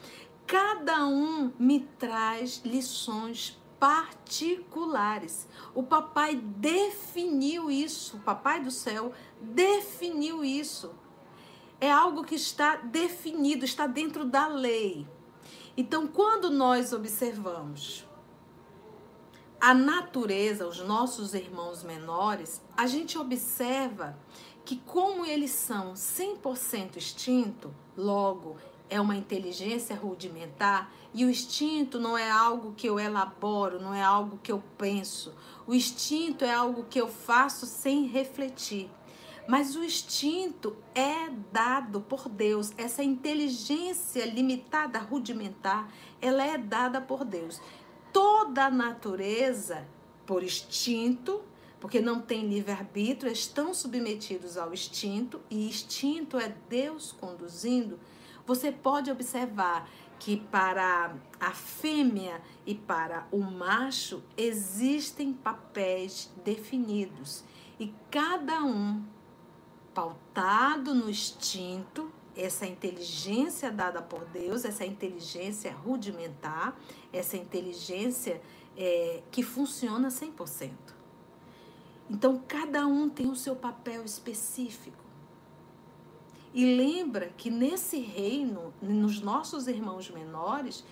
[0.46, 5.46] cada um me traz lições particulares.
[5.74, 10.94] O papai definiu isso, o papai do céu definiu isso.
[11.80, 15.06] É algo que está definido, está dentro da lei.
[15.76, 18.06] Então, quando nós observamos
[19.60, 24.16] a natureza, os nossos irmãos menores, a gente observa
[24.64, 28.56] que como eles são 100% extinto, logo
[28.88, 34.02] é uma inteligência rudimentar e o instinto não é algo que eu elaboro, não é
[34.02, 35.34] algo que eu penso.
[35.66, 38.90] O instinto é algo que eu faço sem refletir.
[39.46, 42.72] Mas o instinto é dado por Deus.
[42.78, 47.60] Essa inteligência limitada, rudimentar, ela é dada por Deus.
[48.12, 49.86] Toda a natureza,
[50.24, 51.42] por instinto,
[51.84, 58.00] porque não tem livre-arbítrio, estão submetidos ao instinto, e instinto é Deus conduzindo
[58.46, 67.44] você pode observar que para a fêmea e para o macho existem papéis definidos
[67.78, 69.02] e cada um
[69.92, 76.78] pautado no instinto, essa inteligência dada por Deus, essa inteligência rudimentar,
[77.12, 78.40] essa inteligência
[78.76, 80.93] é, que funciona 100%.
[82.08, 85.02] Então, cada um tem o seu papel específico.
[86.52, 90.84] E lembra que nesse reino, nos nossos irmãos menores,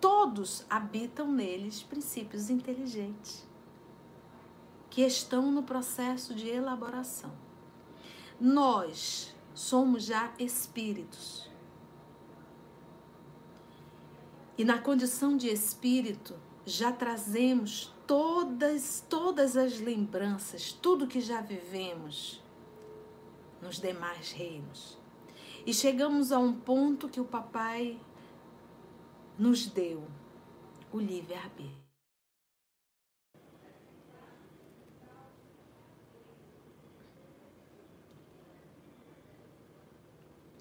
[0.00, 3.46] todos habitam neles princípios inteligentes
[4.90, 7.32] que estão no processo de elaboração.
[8.40, 11.48] Nós somos já espíritos.
[14.56, 16.34] E na condição de espírito,
[16.66, 22.42] já trazemos todas todas as lembranças, tudo que já vivemos
[23.60, 24.98] nos demais reinos.
[25.66, 28.00] E chegamos a um ponto que o papai
[29.38, 30.08] nos deu
[30.90, 31.76] o livre-arbítrio.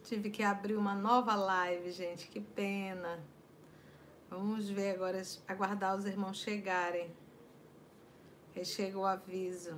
[0.04, 3.24] Tive que abrir uma nova live, gente, que pena.
[4.30, 7.10] Vamos ver agora, aguardar os irmãos chegarem.
[8.58, 9.78] Aí chega o aviso.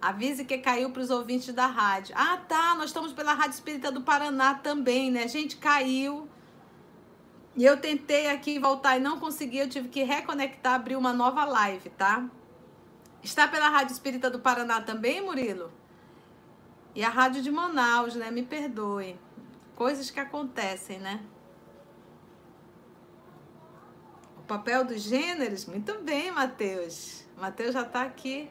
[0.00, 2.14] Avise que caiu para os ouvintes da rádio.
[2.16, 2.76] Ah, tá.
[2.76, 5.26] Nós estamos pela Rádio Espírita do Paraná também, né?
[5.26, 6.28] Gente, caiu.
[7.56, 9.58] E eu tentei aqui voltar e não consegui.
[9.58, 12.28] Eu tive que reconectar, abrir uma nova live, tá?
[13.24, 15.72] Está pela Rádio Espírita do Paraná também, Murilo?
[16.94, 18.30] E a Rádio de Manaus, né?
[18.30, 19.18] Me perdoe.
[19.74, 21.24] Coisas que acontecem, né?
[24.42, 25.66] O papel dos gêneros?
[25.66, 27.24] Muito bem, Matheus.
[27.38, 28.50] Matheus já está aqui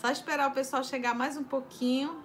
[0.00, 2.22] só esperar o pessoal chegar mais um pouquinho.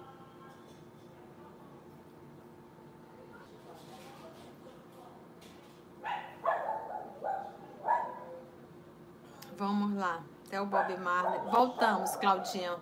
[9.56, 11.40] Vamos lá, até o Bob Marley.
[11.50, 12.76] Voltamos, Claudinha.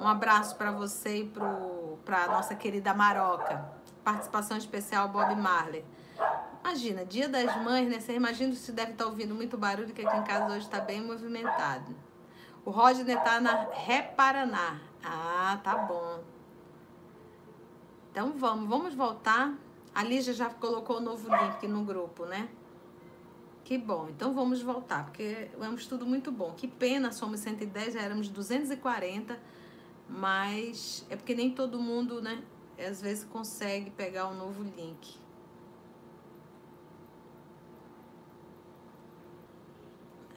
[0.00, 1.32] Um abraço para você e
[2.04, 3.64] para a nossa querida Maroca.
[4.02, 5.84] Participação especial Bob Marley.
[6.64, 8.00] Imagina, dia das mães, né?
[8.00, 11.02] Você imagina você deve estar ouvindo muito barulho, que aqui em casa hoje está bem
[11.02, 11.94] movimentado.
[12.64, 14.80] O Rodney tá na Reparaná.
[15.04, 16.24] Ah, tá bom.
[18.10, 19.52] Então vamos, vamos voltar.
[19.94, 22.48] A Lígia já colocou o novo link no grupo, né?
[23.62, 24.08] Que bom.
[24.08, 26.54] Então vamos voltar, porque é um estudo muito bom.
[26.56, 29.38] Que pena, somos 110, já éramos 240,
[30.08, 32.42] mas é porque nem todo mundo, né?
[32.78, 35.23] Às vezes consegue pegar o novo link.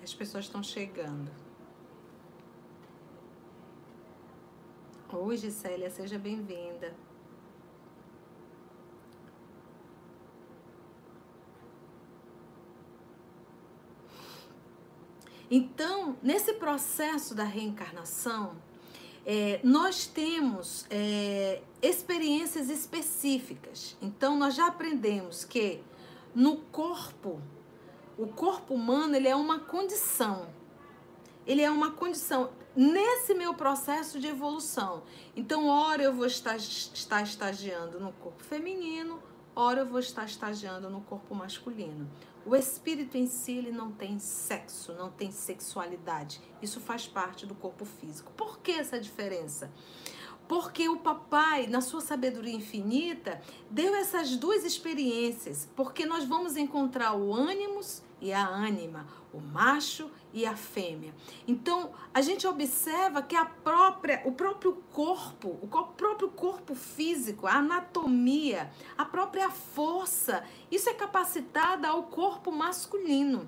[0.07, 1.29] As pessoas estão chegando.
[5.11, 6.95] Oi, Gisélia, seja bem-vinda.
[15.51, 18.55] Então, nesse processo da reencarnação,
[19.25, 23.97] é, nós temos é, experiências específicas.
[24.01, 25.83] Então, nós já aprendemos que
[26.33, 27.41] no corpo,
[28.17, 30.47] o corpo humano ele é uma condição.
[31.45, 35.03] Ele é uma condição nesse meu processo de evolução.
[35.35, 39.21] Então, ora eu vou estar, estar estagiando no corpo feminino,
[39.55, 42.09] ora eu vou estar estagiando no corpo masculino.
[42.45, 46.41] O espírito em si ele não tem sexo, não tem sexualidade.
[46.61, 48.31] Isso faz parte do corpo físico.
[48.33, 49.71] Por que essa diferença?
[50.47, 57.15] Porque o papai, na sua sabedoria infinita, deu essas duas experiências, porque nós vamos encontrar
[57.15, 61.13] o ânimos e a ânima, o macho e a fêmea.
[61.47, 67.53] Então, a gente observa que a própria, o próprio corpo, o próprio corpo físico, a
[67.53, 73.47] anatomia, a própria força, isso é capacitada ao corpo masculino.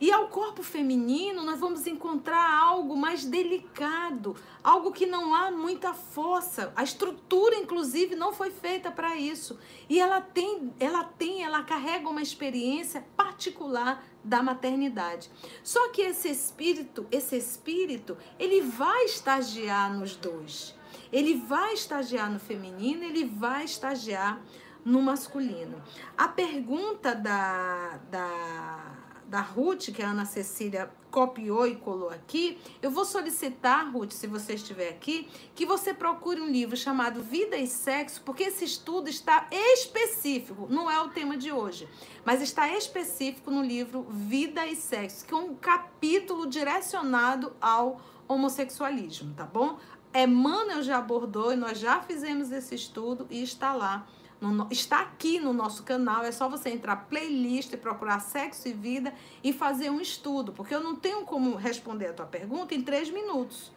[0.00, 5.94] E ao corpo feminino, nós vamos encontrar algo mais delicado, algo que não há muita
[5.94, 6.72] força.
[6.74, 9.58] A estrutura, inclusive, não foi feita para isso.
[9.88, 15.30] E ela tem, ela tem, ela carrega uma experiência particular da maternidade.
[15.62, 20.74] Só que esse espírito, esse espírito, ele vai estagiar nos dois.
[21.12, 24.42] Ele vai estagiar no feminino, ele vai estagiar
[24.84, 25.82] no masculino.
[26.16, 28.93] A pergunta da, da
[29.26, 34.26] da Ruth, que a Ana Cecília copiou e colou aqui, eu vou solicitar, Ruth, se
[34.26, 39.08] você estiver aqui, que você procure um livro chamado Vida e Sexo, porque esse estudo
[39.08, 41.88] está específico, não é o tema de hoje,
[42.24, 49.34] mas está específico no livro Vida e Sexo, que é um capítulo direcionado ao homossexualismo,
[49.34, 49.78] tá bom?
[50.12, 54.06] Emmanuel já abordou e nós já fizemos esse estudo e está lá
[54.50, 56.22] no, está aqui no nosso canal.
[56.22, 60.74] É só você entrar playlist e procurar sexo e vida e fazer um estudo, porque
[60.74, 63.72] eu não tenho como responder a tua pergunta em três minutos.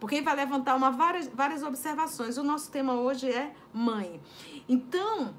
[0.00, 2.36] Porque vai levantar uma, várias, várias observações.
[2.36, 4.20] O nosso tema hoje é mãe.
[4.68, 5.34] Então,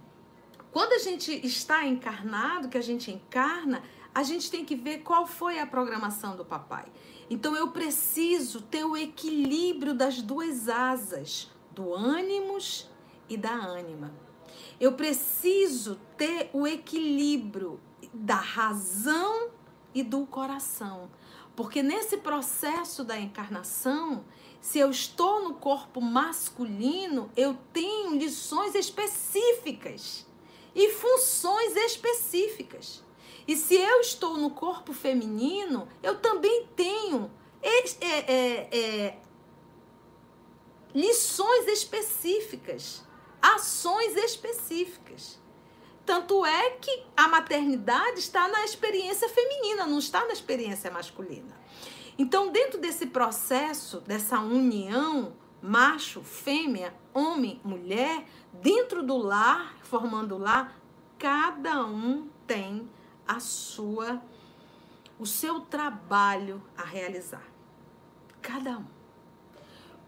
[0.72, 5.28] quando a gente está encarnado, que a gente encarna, a gente tem que ver qual
[5.28, 6.86] foi a programação do papai.
[7.30, 12.90] Então eu preciso ter o equilíbrio das duas asas, do ânimos
[13.28, 14.25] e da ânima.
[14.80, 17.80] Eu preciso ter o equilíbrio
[18.14, 19.50] da razão
[19.94, 21.10] e do coração.
[21.56, 24.26] Porque nesse processo da encarnação,
[24.60, 30.26] se eu estou no corpo masculino, eu tenho lições específicas
[30.74, 33.04] e funções específicas.
[33.48, 39.18] E se eu estou no corpo feminino, eu também tenho é, é, é,
[40.94, 43.05] lições específicas
[43.42, 45.40] ações específicas.
[46.06, 51.56] Tanto é que a maternidade está na experiência feminina, não está na experiência masculina.
[52.18, 58.24] Então, dentro desse processo, dessa união macho, fêmea, homem, mulher,
[58.54, 60.80] dentro do lar, formando o lar,
[61.18, 62.88] cada um tem
[63.28, 64.22] a sua
[65.18, 67.46] o seu trabalho a realizar.
[68.42, 68.86] Cada um.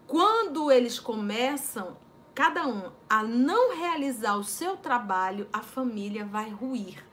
[0.06, 1.96] Quando eles começam
[2.38, 7.04] cada um a não realizar o seu trabalho, a família vai ruir.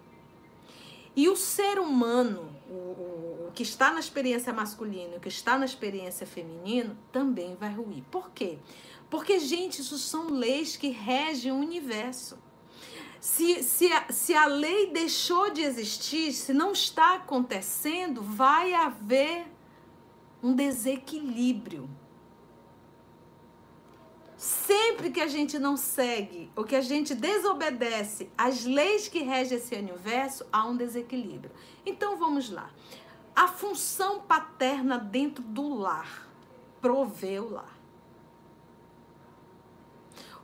[1.16, 5.66] E o ser humano, o, o, que está na experiência masculina, o que está na
[5.66, 8.04] experiência feminina, também vai ruir.
[8.12, 8.60] Por quê?
[9.10, 12.38] Porque, gente, isso são leis que regem o universo.
[13.20, 19.48] Se, se, a, se a lei deixou de existir, se não está acontecendo, vai haver
[20.44, 21.90] um desequilíbrio
[24.96, 29.58] Sempre que a gente não segue ou que a gente desobedece as leis que regem
[29.58, 31.52] esse universo, há um desequilíbrio.
[31.86, 32.72] Então vamos lá.
[33.36, 36.30] A função paterna dentro do lar,
[36.80, 37.78] prover o lar.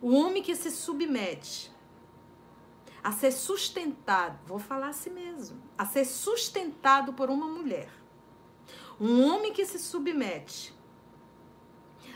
[0.02, 1.72] O homem que se submete
[3.02, 7.90] a ser sustentado, vou falar assim mesmo, a ser sustentado por uma mulher.
[9.00, 10.74] Um homem que se submete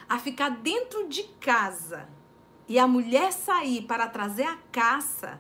[0.10, 2.10] a ficar dentro de casa
[2.68, 5.40] e a mulher sair para trazer a caça,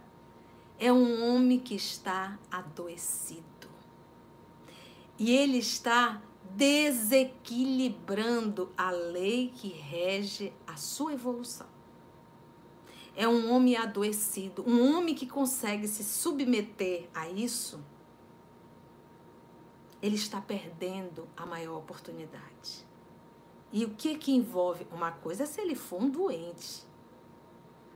[0.77, 3.67] é um homem que está adoecido.
[5.17, 6.21] E ele está
[6.51, 11.73] desequilibrando a lei que rege a sua evolução.
[13.15, 17.79] É um homem adoecido, um homem que consegue se submeter a isso.
[20.01, 22.85] Ele está perdendo a maior oportunidade.
[23.71, 24.85] E o que que envolve?
[24.91, 26.83] Uma coisa é se ele for um doente.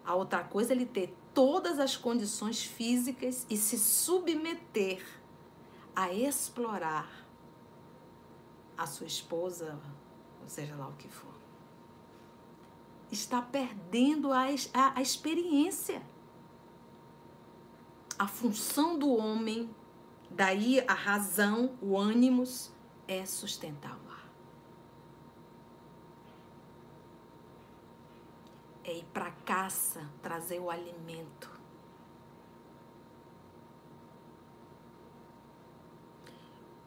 [0.10, 5.06] A outra coisa é ele ter todas as condições físicas e se submeter
[5.96, 7.28] a explorar
[8.76, 9.80] a sua esposa,
[10.42, 11.36] ou seja lá o que for.
[13.12, 16.02] Está perdendo a, a, a experiência.
[18.18, 19.70] A função do homem,
[20.28, 22.72] daí a razão, o ânimos,
[23.08, 23.96] é sustentar
[28.90, 31.50] é ir para a caça, trazer o alimento.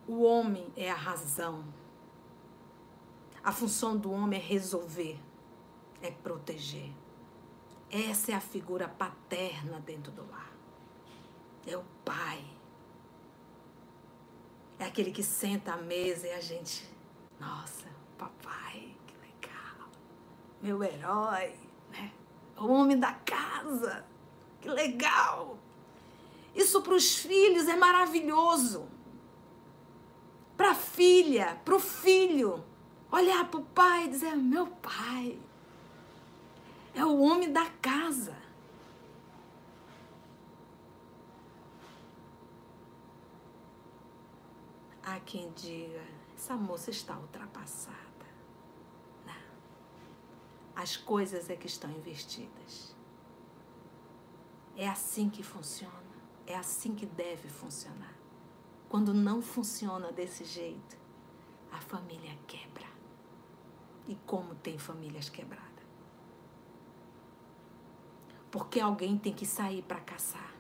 [0.07, 1.65] O homem é a razão.
[3.43, 5.19] A função do homem é resolver,
[6.01, 6.93] é proteger.
[7.91, 10.53] Essa é a figura paterna dentro do lar.
[11.67, 12.45] É o pai.
[14.79, 16.89] É aquele que senta à mesa e a gente,
[17.39, 17.89] nossa,
[18.19, 19.89] papai, que legal.
[20.61, 22.11] Meu herói né?
[22.57, 24.05] O homem da casa.
[24.61, 25.59] Que legal.
[26.55, 28.89] Isso para os filhos é maravilhoso
[30.63, 32.65] para a filha, para o filho,
[33.11, 35.37] olhar para o pai e dizer: meu pai
[36.95, 38.37] é o homem da casa.
[45.03, 46.01] Há quem diga:
[46.37, 48.02] essa moça está ultrapassada.
[50.75, 52.97] As coisas é que estão investidas.
[54.77, 55.93] É assim que funciona.
[56.47, 58.15] É assim que deve funcionar.
[58.89, 60.97] Quando não funciona desse jeito,
[61.71, 62.87] a família quebra.
[64.07, 65.73] E como tem famílias quebradas?
[68.51, 70.53] Porque alguém tem que sair para caçar.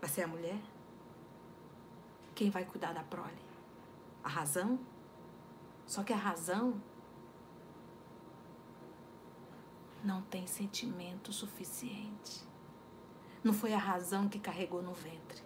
[0.00, 0.60] Vai ser a mulher?
[2.34, 3.42] Quem vai cuidar da prole?
[4.24, 4.78] A razão?
[5.86, 6.80] Só que a razão
[10.04, 12.48] não tem sentimento suficiente.
[13.42, 15.42] Não foi a razão que carregou no ventre.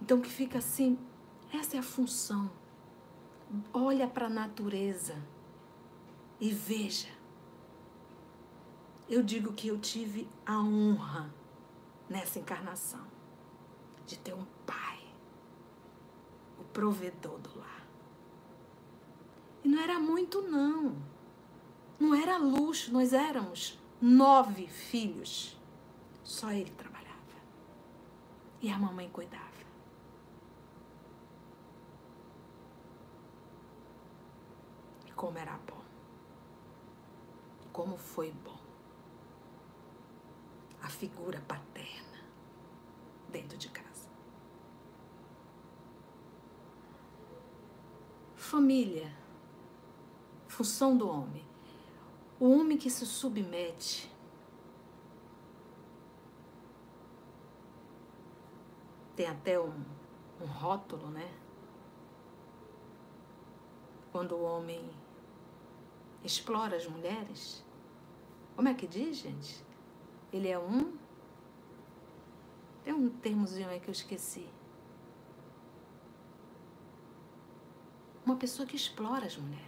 [0.00, 0.98] Então que fica assim,
[1.52, 2.50] essa é a função.
[3.72, 5.16] Olha para a natureza
[6.40, 7.08] e veja.
[9.08, 11.32] Eu digo que eu tive a honra
[12.08, 13.06] nessa encarnação
[14.06, 15.02] de ter um pai,
[16.58, 17.86] o provedor do lar.
[19.64, 20.96] E não era muito, não.
[21.98, 25.56] Não era luxo, nós éramos nove filhos.
[26.22, 27.08] Só ele trabalhava.
[28.60, 29.48] E a mamãe cuidava.
[35.18, 35.82] como era bom.
[37.72, 38.56] Como foi bom.
[40.80, 42.20] A figura paterna
[43.28, 44.08] dentro de casa.
[48.36, 49.12] Família.
[50.46, 51.47] Função do homem.
[52.40, 54.08] O homem que se submete
[59.16, 59.84] tem até um,
[60.40, 61.28] um rótulo, né?
[64.12, 64.88] Quando o homem
[66.22, 67.64] explora as mulheres.
[68.54, 69.64] Como é que diz, gente?
[70.32, 70.96] Ele é um.
[72.84, 74.48] Tem um termozinho aí que eu esqueci.
[78.24, 79.67] Uma pessoa que explora as mulheres.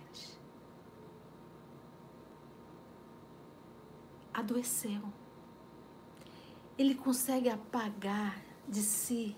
[4.41, 5.03] Adoeceu.
[6.79, 9.37] Ele consegue apagar de si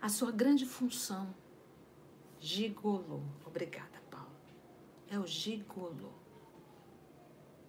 [0.00, 1.34] a sua grande função.
[2.40, 3.22] Gigolô.
[3.46, 3.98] Obrigada.
[5.10, 6.12] É o gigolo.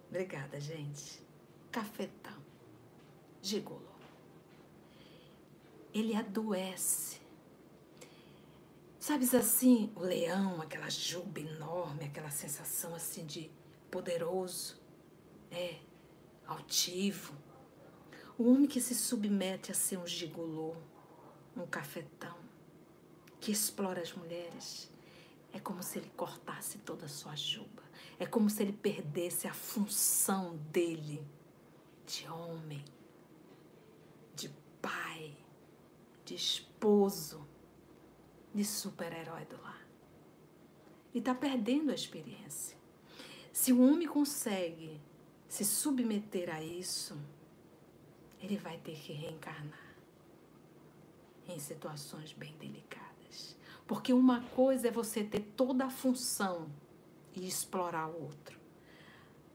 [0.10, 1.22] Obrigada, gente.
[1.72, 2.38] Cafetão.
[3.42, 3.88] Gigolo.
[5.94, 7.22] Ele adoece.
[9.00, 13.50] Sabes assim, o leão, aquela juba enorme, aquela sensação assim de
[13.90, 14.79] poderoso,
[15.52, 15.80] é,
[16.46, 17.34] altivo.
[18.38, 20.76] O homem que se submete a ser um gigolô,
[21.56, 22.38] um cafetão,
[23.40, 24.90] que explora as mulheres,
[25.52, 27.84] é como se ele cortasse toda a sua juba.
[28.18, 31.26] É como se ele perdesse a função dele
[32.06, 32.84] de homem,
[34.36, 34.50] de
[34.82, 35.36] pai,
[36.26, 37.48] de esposo,
[38.54, 39.88] de super-herói do lar.
[41.14, 42.78] E está perdendo a experiência.
[43.52, 45.02] Se o homem consegue
[45.50, 47.18] se submeter a isso,
[48.40, 49.96] ele vai ter que reencarnar
[51.48, 53.58] em situações bem delicadas.
[53.88, 56.70] Porque uma coisa é você ter toda a função
[57.36, 58.60] e explorar o outro.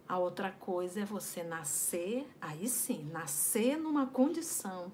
[0.08, 4.92] A outra coisa é você nascer, aí sim, nascer numa condição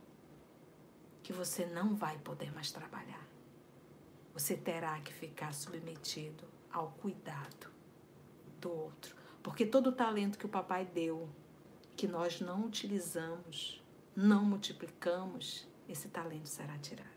[1.23, 3.27] que você não vai poder mais trabalhar.
[4.35, 7.73] Você terá que ficar submetido ao cuidado
[8.61, 9.20] do outro.
[9.43, 11.29] Porque todo o talento que o papai deu,
[11.97, 13.83] que nós não utilizamos,
[14.15, 17.09] não multiplicamos, esse talento será tirado.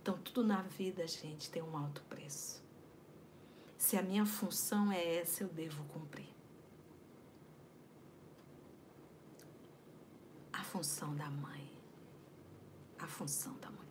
[0.00, 2.62] Então, tudo na vida, gente, tem um alto preço.
[3.78, 6.28] Se a minha função é essa, eu devo cumprir.
[10.52, 11.70] A função da mãe,
[12.98, 13.83] a função da mulher.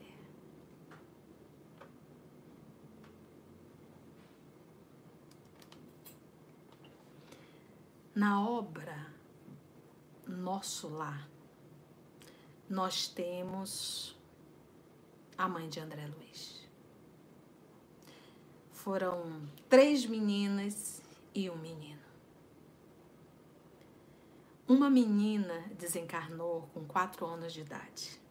[8.15, 9.07] Na obra
[10.27, 11.27] Nosso Lar,
[12.69, 14.15] nós temos
[15.35, 16.69] a mãe de André Luiz.
[18.71, 21.01] Foram três meninas
[21.33, 22.03] e um menino.
[24.67, 28.21] Uma menina desencarnou com quatro anos de idade.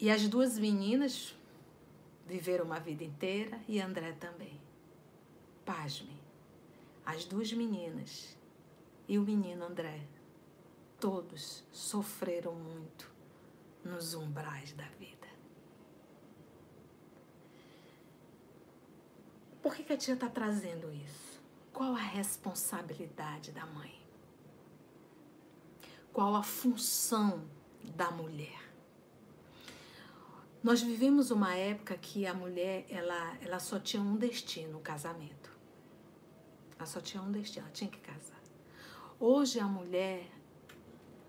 [0.00, 1.36] E as duas meninas
[2.26, 4.58] viveram uma vida inteira e André também.
[5.62, 6.15] Pasme,
[7.06, 8.36] as duas meninas
[9.06, 10.00] e o menino André,
[10.98, 13.08] todos sofreram muito
[13.84, 15.28] nos umbrais da vida.
[19.62, 21.40] Por que, que a tia está trazendo isso?
[21.72, 24.00] Qual a responsabilidade da mãe?
[26.12, 27.44] Qual a função
[27.94, 28.66] da mulher?
[30.62, 35.55] Nós vivemos uma época que a mulher ela, ela só tinha um destino, o casamento.
[36.76, 38.40] Ela só tinha um destino, ela tinha que casar.
[39.18, 40.26] Hoje a mulher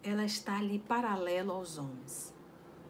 [0.04, 2.34] ela está ali paralelo aos homens,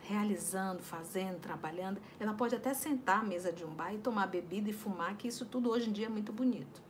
[0.01, 2.01] realizando, fazendo, trabalhando.
[2.19, 5.27] Ela pode até sentar à mesa de um bar e tomar bebida e fumar, que
[5.27, 6.81] isso tudo hoje em dia é muito bonito.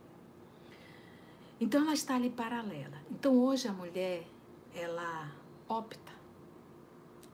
[1.60, 2.98] Então ela está ali paralela.
[3.10, 4.26] Então hoje a mulher
[4.74, 5.32] ela
[5.68, 6.12] opta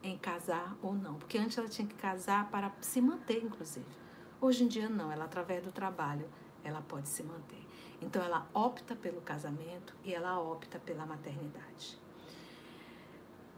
[0.01, 3.85] em casar ou não, porque antes ela tinha que casar para se manter, inclusive.
[4.39, 6.29] Hoje em dia não, ela através do trabalho
[6.63, 7.64] ela pode se manter.
[8.01, 11.97] Então ela opta pelo casamento e ela opta pela maternidade.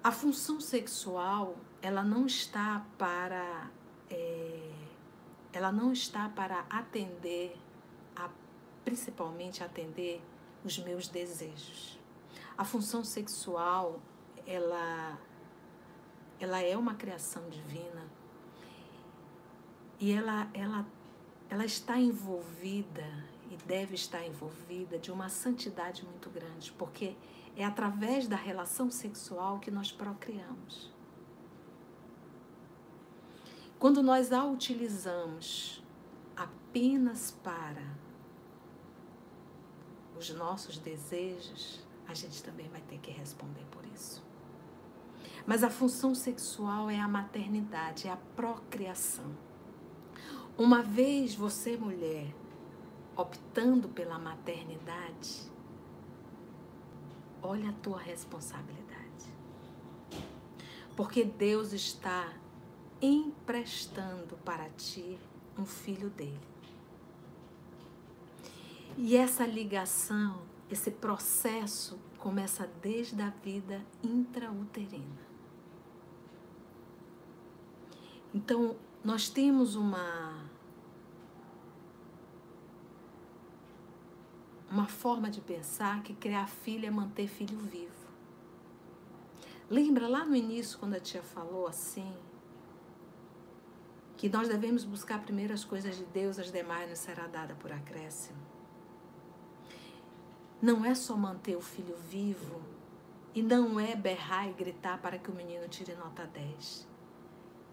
[0.03, 3.69] A função sexual ela não está para
[4.09, 4.71] é,
[5.51, 7.57] ela não está para atender
[8.15, 8.29] a,
[8.85, 10.21] principalmente atender
[10.63, 11.99] os meus desejos.
[12.57, 13.99] A função sexual
[14.45, 15.19] ela
[16.39, 18.05] ela é uma criação divina
[19.99, 20.85] e ela ela
[21.49, 27.15] ela está envolvida e deve estar envolvida de uma santidade muito grande, porque
[27.55, 30.91] é através da relação sexual que nós procriamos.
[33.79, 35.83] Quando nós a utilizamos
[36.35, 37.95] apenas para
[40.17, 44.25] os nossos desejos, a gente também vai ter que responder por isso.
[45.45, 49.37] Mas a função sexual é a maternidade, é a procriação.
[50.57, 52.33] Uma vez você, mulher,
[53.17, 55.51] optando pela maternidade,
[57.41, 58.85] olha a tua responsabilidade.
[60.95, 62.31] Porque Deus está
[63.01, 65.17] emprestando para ti
[65.57, 66.39] um filho dele.
[68.95, 75.27] E essa ligação, esse processo começa desde a vida intrauterina.
[78.33, 80.47] Então, nós temos uma
[84.69, 88.07] uma forma de pensar que criar filho é manter filho vivo.
[89.69, 92.13] Lembra lá no início quando a tia falou assim,
[94.17, 97.71] que nós devemos buscar primeiro as coisas de Deus, as demais nos será dada por
[97.71, 98.39] acréscimo.
[100.61, 102.61] Não é só manter o filho vivo
[103.35, 106.87] e não é berrar e gritar para que o menino tire nota 10.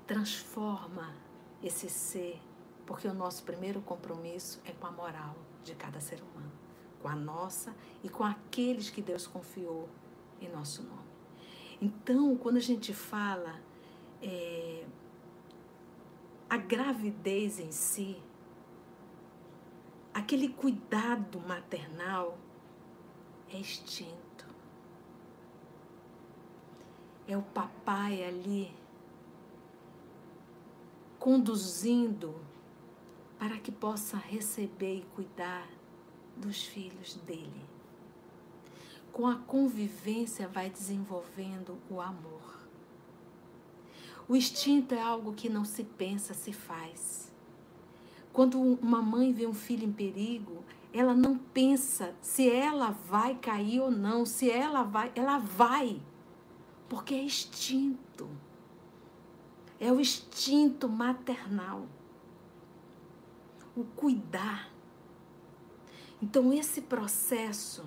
[0.07, 1.14] Transforma
[1.62, 2.38] esse ser,
[2.84, 6.53] porque o nosso primeiro compromisso é com a moral de cada ser humano,
[7.05, 9.90] com a nossa e com aqueles que Deus confiou
[10.40, 11.05] em nosso nome.
[11.78, 13.61] Então, quando a gente fala
[14.22, 14.86] é,
[16.48, 18.16] a gravidez em si,
[20.14, 22.38] aquele cuidado maternal
[23.52, 24.46] é extinto.
[27.28, 28.74] É o papai ali
[31.18, 32.34] conduzindo
[33.38, 35.73] para que possa receber e cuidar
[36.37, 37.64] dos filhos dele.
[39.12, 42.55] Com a convivência vai desenvolvendo o amor.
[44.26, 47.32] O instinto é algo que não se pensa, se faz.
[48.32, 53.80] Quando uma mãe vê um filho em perigo, ela não pensa se ela vai cair
[53.80, 56.03] ou não, se ela vai, ela vai.
[56.89, 58.28] Porque é instinto.
[59.78, 61.87] É o instinto maternal.
[63.76, 64.73] O cuidar.
[66.24, 67.84] Então, esse processo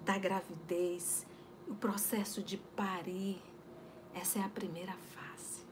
[0.00, 1.26] da gravidez,
[1.68, 3.42] o processo de parir,
[4.14, 5.66] essa é a primeira fase.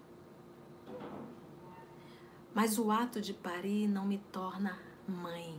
[2.52, 5.58] Mas o ato de parir não me torna mãe.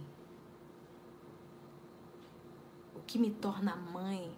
[2.93, 4.31] O que me torna mãe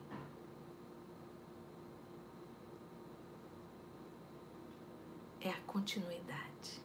[5.41, 6.81] é a continuidade,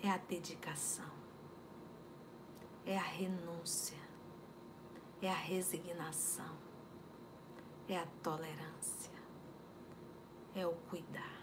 [0.00, 1.23] é a dedicação,
[2.86, 3.96] é a renúncia,
[5.22, 6.56] é a resignação,
[7.88, 9.12] é a tolerância,
[10.54, 11.42] é o cuidar.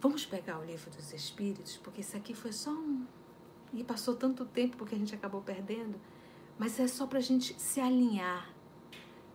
[0.00, 3.06] Vamos pegar o livro dos Espíritos, porque isso aqui foi só um.
[3.72, 6.00] E passou tanto tempo porque a gente acabou perdendo,
[6.58, 8.50] mas é só para a gente se alinhar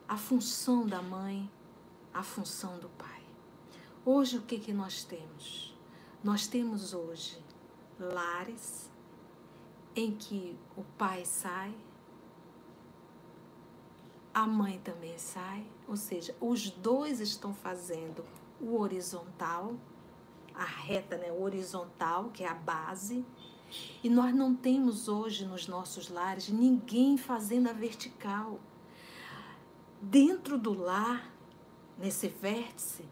[0.08, 1.50] à função da mãe,
[2.14, 3.24] à função do pai.
[4.04, 5.78] Hoje, o que, que nós temos?
[6.24, 7.45] Nós temos hoje
[8.00, 8.90] lares
[9.96, 11.74] em que o pai sai,
[14.34, 18.26] a mãe também sai, ou seja, os dois estão fazendo
[18.60, 19.76] o horizontal,
[20.54, 23.26] a reta, né, o horizontal, que é a base,
[24.04, 28.60] e nós não temos hoje nos nossos lares ninguém fazendo a vertical.
[30.02, 31.32] Dentro do lar,
[31.98, 33.06] nesse vértice,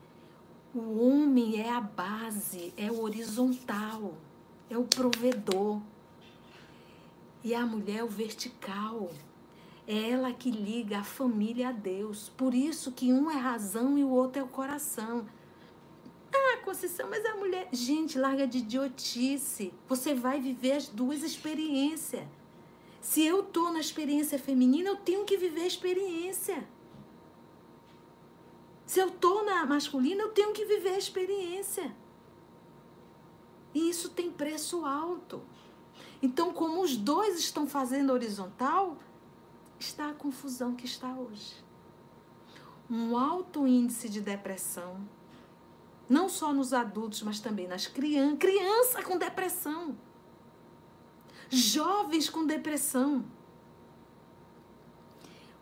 [0.73, 4.13] o homem é a base, é o horizontal,
[4.70, 5.82] é o provedor.
[7.43, 9.11] E a mulher é o vertical.
[9.88, 12.30] É ela que liga a família a Deus.
[12.30, 15.28] Por isso que um é razão e o outro é o coração.
[16.34, 17.68] Ah, Conceição, mas a mulher.
[17.72, 19.74] Gente, larga de idiotice.
[19.88, 22.24] Você vai viver as duas experiências.
[23.01, 26.66] Se eu tô na experiência feminina, eu tenho que viver a experiência.
[28.86, 31.93] Se eu tô na masculina, eu tenho que viver a experiência.
[33.74, 35.41] E isso tem preço alto.
[36.21, 38.97] Então, como os dois estão fazendo horizontal,
[39.78, 41.55] está a confusão que está hoje.
[42.89, 44.97] Um alto índice de depressão,
[46.07, 48.39] não só nos adultos, mas também nas crianças.
[48.39, 49.97] Criança com depressão.
[51.49, 53.26] Jovens com depressão.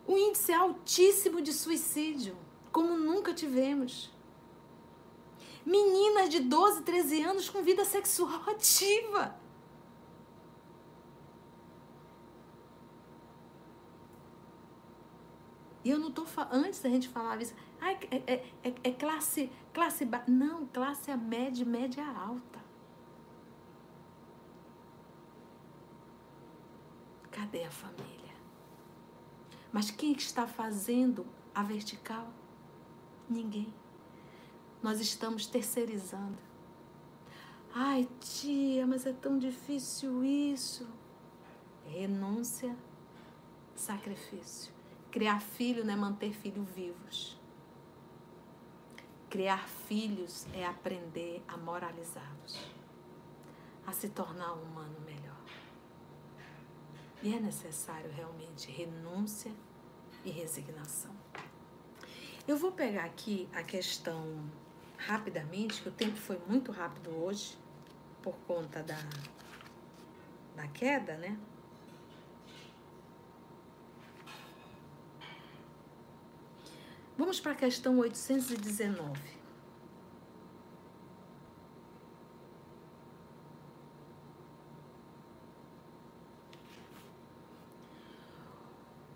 [0.06, 2.36] O índice é altíssimo de suicídio,
[2.70, 4.11] como nunca tivemos.
[5.64, 9.36] Meninas de 12, 13 anos com vida sexual ativa.
[15.84, 19.50] E eu não estou antes a gente falava isso, ah, é, é, é, é classe,
[19.72, 20.22] classe ba...
[20.28, 22.60] Não, classe a média, média alta.
[27.30, 28.34] Cadê a família?
[29.72, 32.28] Mas quem está fazendo a vertical?
[33.28, 33.72] Ninguém.
[34.82, 36.36] Nós estamos terceirizando.
[37.72, 40.86] Ai, tia, mas é tão difícil isso.
[41.86, 42.76] Renúncia,
[43.76, 44.72] sacrifício.
[45.10, 47.40] Criar filho não é manter filhos vivos.
[49.30, 52.60] Criar filhos é aprender a moralizá-los,
[53.86, 55.42] a se tornar um humano melhor.
[57.22, 59.52] E é necessário realmente renúncia
[60.24, 61.14] e resignação.
[62.46, 64.44] Eu vou pegar aqui a questão
[65.06, 67.56] rapidamente, que o tempo foi muito rápido hoje,
[68.22, 68.98] por conta da,
[70.56, 71.36] da queda, né?
[77.16, 79.42] Vamos para a questão 819.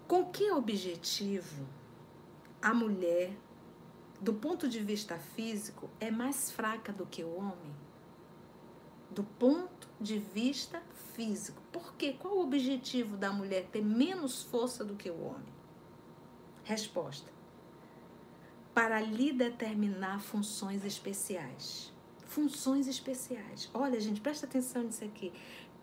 [0.06, 1.66] Com que objetivo
[2.62, 3.32] a mulher,
[4.20, 7.74] do ponto de vista físico, é mais fraca do que o homem?
[9.10, 10.82] Do ponto de vista
[11.14, 11.62] físico.
[11.72, 12.16] Por quê?
[12.18, 15.54] Qual o objetivo da mulher ter menos força do que o homem?
[16.64, 17.36] Resposta
[18.76, 21.90] para lhe determinar funções especiais.
[22.26, 23.70] Funções especiais.
[23.72, 25.32] Olha, gente, presta atenção nisso aqui.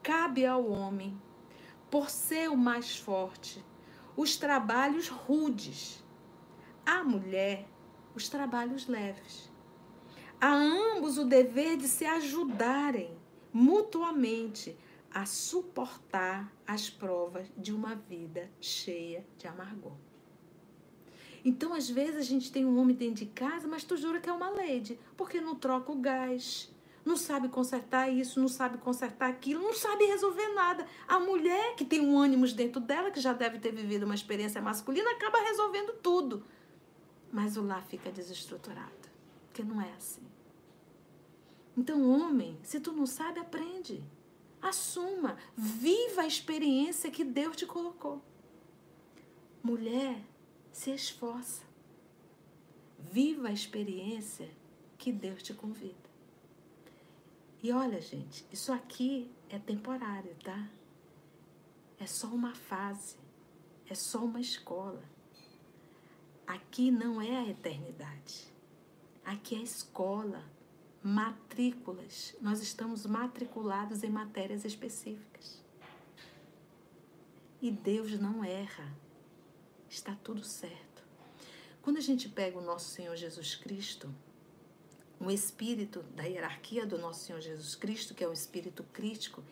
[0.04, 1.20] Cabe ao homem,
[1.90, 3.66] por ser o mais forte,
[4.16, 6.04] os trabalhos rudes.
[6.86, 7.68] À mulher,
[8.16, 9.52] os trabalhos leves.
[10.40, 13.16] A ambos o dever de se ajudarem
[13.52, 14.78] mutuamente
[15.14, 19.94] a suportar as provas de uma vida cheia de amargor.
[21.46, 24.30] Então, às vezes, a gente tem um homem dentro de casa, mas tu jura que
[24.30, 26.74] é uma lady, porque não troca o gás,
[27.06, 30.88] não sabe consertar isso, não sabe consertar aquilo, não sabe resolver nada.
[31.06, 34.62] A mulher que tem um ânimo dentro dela, que já deve ter vivido uma experiência
[34.62, 36.46] masculina, acaba resolvendo tudo.
[37.34, 39.10] Mas o lar fica desestruturado,
[39.48, 40.22] porque não é assim.
[41.76, 44.04] Então, homem, se tu não sabe, aprende.
[44.62, 48.22] Assuma, viva a experiência que Deus te colocou.
[49.64, 50.24] Mulher,
[50.72, 51.64] se esforça.
[53.00, 54.48] Viva a experiência
[55.00, 56.14] que Deus te convida.
[57.64, 60.70] E olha, gente, isso aqui é temporário, tá?
[62.00, 63.18] É só uma fase,
[63.90, 65.04] é só uma escola.
[66.46, 68.52] Aqui não é a eternidade.
[69.24, 70.44] Aqui é a escola,
[71.02, 72.36] matrículas.
[72.42, 75.62] Nós estamos matriculados em matérias específicas.
[77.62, 78.94] E Deus não erra.
[79.90, 81.04] está tudo certo.
[81.82, 84.14] Quando a gente pega o nosso Senhor Jesus Cristo,
[85.20, 89.44] um espírito da hierarquia do nosso Senhor Jesus Cristo, que é um espírito crítico,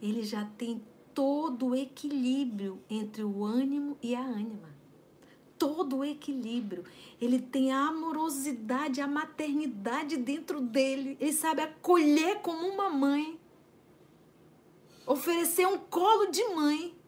[0.00, 0.82] ele já tem
[1.14, 4.77] todo o equilíbrio entre o ânimo e a ânima.
[5.58, 6.84] Todo o equilíbrio.
[7.20, 11.16] Ele tem a amorosidade, a maternidade dentro dele.
[11.20, 13.38] Ele sabe acolher como uma mãe.
[15.06, 16.98] Oferecer um colo de mãe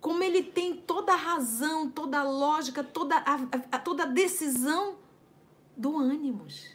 [0.00, 3.34] como ele tem toda a razão, toda a lógica, toda a,
[3.70, 4.96] a, toda a decisão
[5.76, 6.68] do ânimos.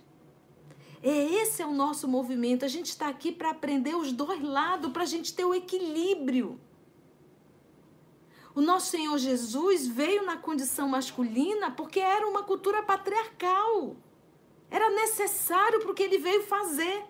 [1.02, 2.66] É esse é o nosso movimento.
[2.66, 6.60] A gente está aqui para aprender os dois lados, para a gente ter o equilíbrio.
[8.56, 13.97] O nosso Senhor Jesus veio na condição masculina porque era uma cultura patriarcal.
[14.72, 17.03] Era necessário porque ele veio fazer.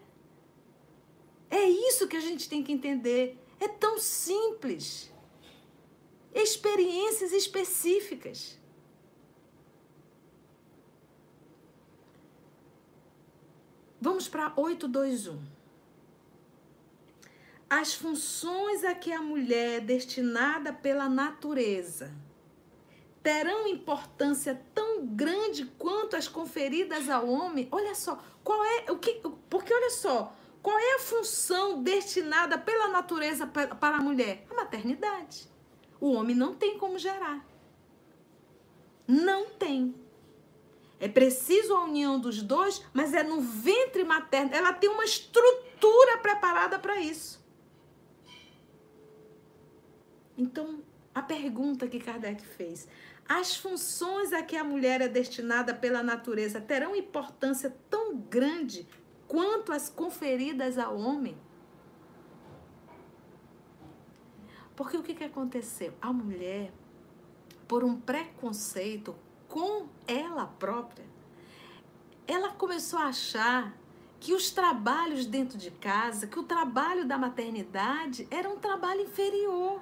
[1.50, 3.40] É isso que a gente tem que entender.
[3.60, 5.12] É tão simples
[6.34, 8.60] experiências específicas.
[14.02, 15.55] Vamos para 821.
[17.70, 22.14] As funções a que a mulher é destinada pela natureza
[23.24, 27.68] terão importância tão grande quanto as conferidas ao homem.
[27.72, 29.20] Olha só, qual é o que?
[29.50, 34.46] Porque olha só, qual é a função destinada pela natureza para a mulher?
[34.50, 35.50] A maternidade.
[36.00, 37.44] O homem não tem como gerar.
[39.08, 39.96] Não tem.
[41.00, 44.54] É preciso a união dos dois, mas é no ventre materno.
[44.54, 47.45] Ela tem uma estrutura preparada para isso.
[50.38, 50.82] Então,
[51.14, 52.88] a pergunta que Kardec fez:
[53.28, 58.88] as funções a que a mulher é destinada pela natureza terão importância tão grande
[59.28, 61.38] quanto as conferidas ao homem?
[64.76, 65.94] Porque o que, que aconteceu?
[66.02, 66.72] A mulher,
[67.68, 69.16] por um preconceito
[69.48, 71.06] com ela própria,
[72.28, 73.74] ela começou a achar
[74.20, 79.82] que os trabalhos dentro de casa, que o trabalho da maternidade era um trabalho inferior.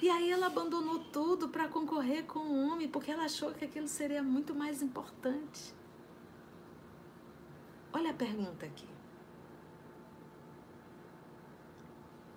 [0.00, 3.88] E aí ela abandonou tudo para concorrer com o homem, porque ela achou que aquilo
[3.88, 5.74] seria muito mais importante.
[7.92, 8.86] Olha a pergunta aqui.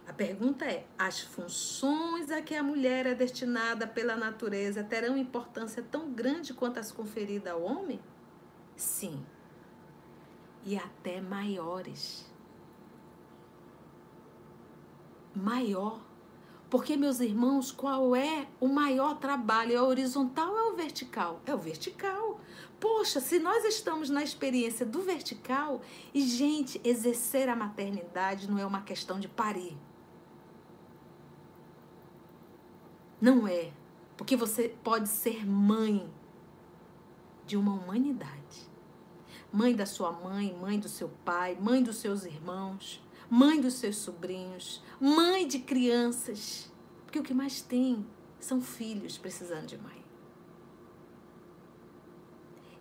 [0.08, 5.84] A pergunta é: as funções a que a mulher é destinada pela natureza terão importância
[5.84, 8.00] tão grande quanto as conferidas ao homem?
[8.76, 9.24] Sim.
[10.66, 12.26] E até maiores.
[15.36, 16.09] Maior.
[16.70, 19.76] Porque, meus irmãos, qual é o maior trabalho?
[19.76, 21.42] É o horizontal ou é o vertical?
[21.46, 22.40] É o vertical.
[22.80, 25.82] Poxa, se nós estamos na experiência do vertical,
[26.14, 29.76] e, gente, exercer a maternidade não é uma questão de parir.
[33.20, 33.72] Não é.
[34.16, 36.08] Porque você pode ser mãe
[37.48, 38.70] de uma humanidade.
[39.52, 43.98] Mãe da sua mãe, mãe do seu pai, mãe dos seus irmãos, mãe dos seus
[43.98, 46.72] sobrinhos, mãe de crianças.
[47.06, 48.06] Porque o que mais tem
[48.40, 50.00] são filhos precisando de mãe.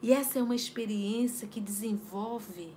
[0.01, 2.73] E essa é uma experiência que desenvolve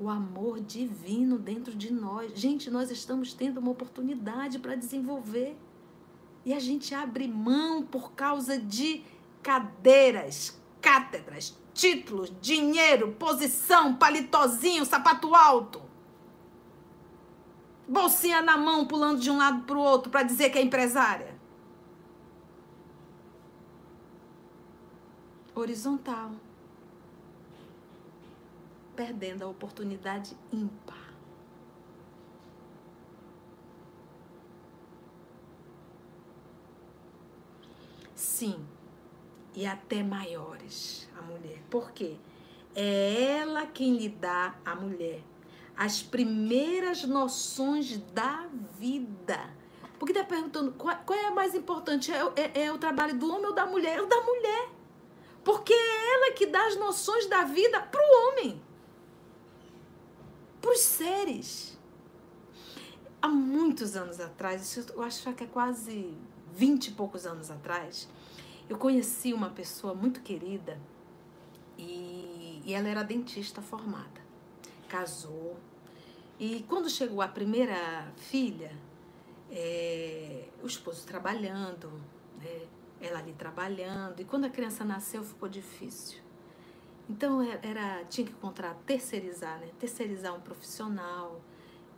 [0.00, 2.32] o amor divino dentro de nós.
[2.34, 5.56] Gente, nós estamos tendo uma oportunidade para desenvolver.
[6.44, 9.02] E a gente abre mão por causa de
[9.42, 15.87] cadeiras, cátedras, títulos, dinheiro, posição, palitozinho, sapato alto.
[17.88, 21.34] Bolsinha na mão, pulando de um lado para o outro para dizer que é empresária.
[25.54, 26.32] Horizontal.
[28.94, 31.08] Perdendo a oportunidade ímpar.
[38.14, 38.66] Sim,
[39.54, 41.62] e até maiores a mulher.
[41.70, 42.16] Por quê?
[42.74, 45.22] É ela quem lhe dá a mulher
[45.78, 48.48] as primeiras noções da
[48.80, 49.38] vida.
[49.96, 52.10] Porque está perguntando qual, qual, é a mais importante?
[52.10, 53.98] É, é, é, o trabalho do homem ou da mulher?
[53.98, 54.70] É o da mulher.
[55.44, 58.60] Porque é ela que dá as noções da vida para o homem,
[60.60, 61.78] para os seres.
[63.22, 66.12] Há muitos anos atrás, eu acho que é quase
[66.52, 68.08] vinte e poucos anos atrás,
[68.68, 70.78] eu conheci uma pessoa muito querida
[71.76, 74.27] e, e ela era dentista formada.
[74.88, 75.56] Casou.
[76.38, 78.72] E quando chegou a primeira filha,
[79.50, 81.90] é, o esposo trabalhando,
[82.40, 82.66] né,
[83.00, 86.20] ela ali trabalhando, e quando a criança nasceu ficou difícil.
[87.08, 89.70] Então é, era, tinha que encontrar, terceirizar, né?
[89.78, 91.40] Terceirizar um profissional.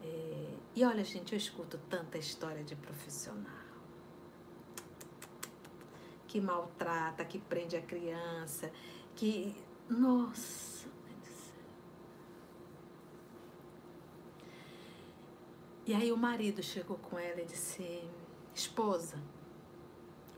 [0.02, 3.60] É, e olha, gente, eu escuto tanta história de profissional
[6.30, 8.70] que maltrata, que prende a criança,
[9.16, 9.52] que.
[9.88, 11.64] Nossa, mãe do céu.
[15.90, 18.08] E aí o marido chegou com ela e disse:
[18.54, 19.20] Esposa,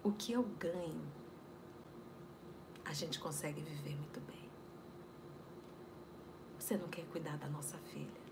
[0.02, 1.04] o que eu ganho,
[2.82, 4.48] a gente consegue viver muito bem.
[6.58, 8.22] Você não quer cuidar da nossa filha?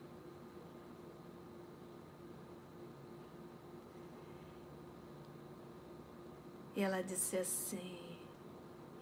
[6.75, 8.17] E ela disse assim: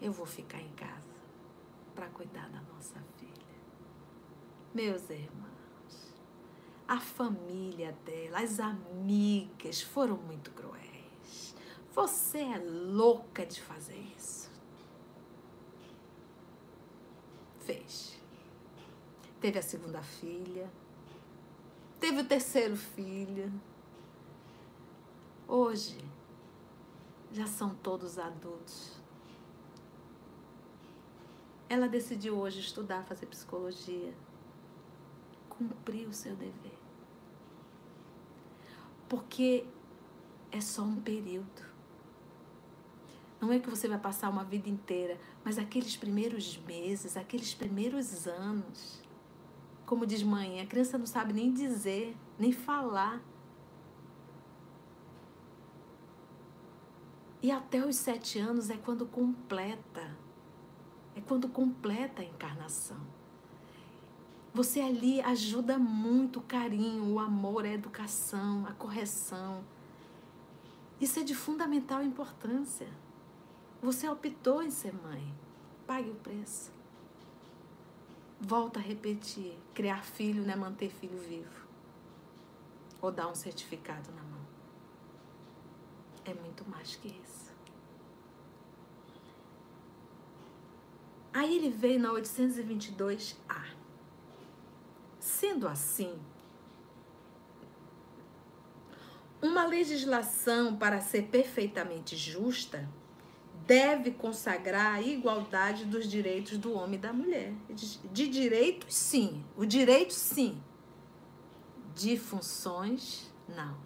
[0.01, 1.15] Eu vou ficar em casa
[1.95, 3.55] para cuidar da nossa filha.
[4.73, 5.58] Meus irmãos,
[6.89, 11.55] a família dela, as amigas foram muito cruéis.
[11.93, 14.49] Você é louca de fazer isso.
[17.59, 18.19] Fez.
[19.39, 20.67] Teve a segunda filha,
[21.99, 23.53] teve o terceiro filho.
[25.47, 26.03] Hoje,
[27.31, 28.99] já são todos adultos.
[31.69, 34.11] Ela decidiu hoje estudar, fazer psicologia.
[35.47, 36.78] Cumpriu o seu dever.
[39.09, 39.65] Porque
[40.51, 41.67] é só um período.
[43.41, 48.27] Não é que você vai passar uma vida inteira, mas aqueles primeiros meses, aqueles primeiros
[48.27, 49.01] anos.
[49.85, 53.21] Como diz mãe, a criança não sabe nem dizer, nem falar.
[57.41, 60.15] E até os sete anos é quando completa.
[61.15, 63.18] É quando completa a encarnação.
[64.59, 69.63] Você ali ajuda muito o carinho, o amor, a educação, a correção.
[70.99, 72.89] Isso é de fundamental importância.
[73.81, 75.33] Você optou em ser mãe.
[75.87, 76.73] Pague o preço.
[78.37, 81.65] Volta a repetir: criar filho não é manter filho vivo.
[83.01, 84.45] Ou dar um certificado na mão.
[86.25, 87.53] É muito mais que isso.
[91.31, 93.78] Aí ele veio na 822A.
[95.39, 96.19] Sendo assim,
[99.41, 102.89] uma legislação para ser perfeitamente justa
[103.65, 107.53] deve consagrar a igualdade dos direitos do homem e da mulher.
[108.11, 109.41] De direitos, sim.
[109.55, 110.61] O direito, sim.
[111.95, 113.77] De funções, não.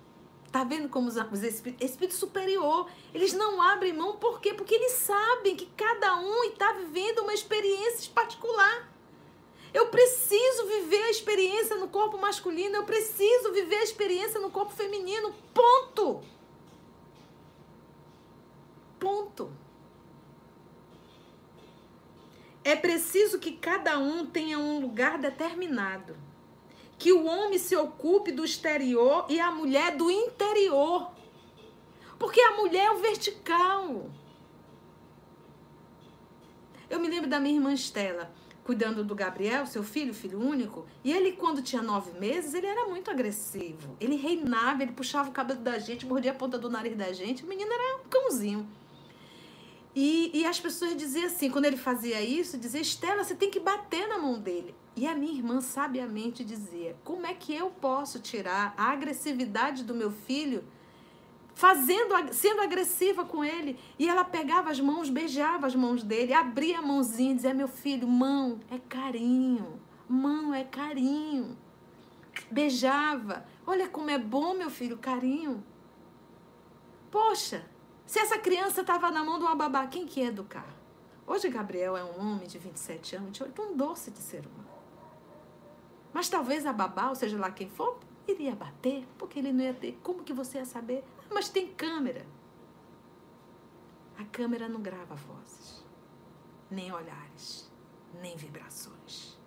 [0.52, 4.56] Tá vendo como os, os espíritos, espírito superior, eles não abrem mão, por quê?
[4.56, 8.93] Porque eles sabem que cada um está vivendo uma experiência particular.
[9.74, 14.72] Eu preciso viver a experiência no corpo masculino, eu preciso viver a experiência no corpo
[14.74, 15.34] feminino.
[15.54, 16.22] Ponto.
[19.00, 19.52] Ponto.
[22.64, 26.16] É preciso que cada um tenha um lugar determinado
[27.04, 31.12] que o homem se ocupe do exterior e a mulher do interior.
[32.18, 34.10] Porque a mulher é o vertical.
[36.90, 41.12] Eu me lembro da minha irmã Estela, cuidando do Gabriel, seu filho, filho único, e
[41.12, 43.96] ele, quando tinha nove meses, ele era muito agressivo.
[44.00, 47.44] Ele reinava, ele puxava o cabelo da gente, mordia a ponta do nariz da gente.
[47.44, 48.68] O menino era um cãozinho.
[49.96, 53.60] E, e as pessoas diziam assim, quando ele fazia isso, dizia, Estela, você tem que
[53.60, 54.74] bater na mão dele.
[54.96, 59.94] E a minha irmã sabiamente dizia, como é que eu posso tirar a agressividade do
[59.94, 60.64] meu filho
[61.54, 63.80] fazendo, sendo agressiva com ele?
[63.98, 67.68] E ela pegava as mãos, beijava as mãos dele, abria a mãozinha e dizia, meu
[67.68, 71.58] filho, mão é carinho, mão é carinho.
[72.50, 73.46] Beijava.
[73.66, 75.64] Olha como é bom, meu filho, carinho.
[77.12, 77.64] Poxa,
[78.06, 80.68] se essa criança estava na mão de uma babá, quem que ia educar?
[81.26, 84.70] Hoje Gabriel é um homem de 27 anos, um doce de ser humano.
[86.12, 89.74] Mas talvez a babá, ou seja lá quem for, iria bater, porque ele não ia
[89.74, 89.98] ter.
[90.04, 91.04] Como que você ia saber?
[91.34, 92.26] Mas tem câmera.
[94.18, 95.84] A câmera não grava vozes,
[96.70, 97.70] nem olhares,
[98.22, 99.38] nem vibrações.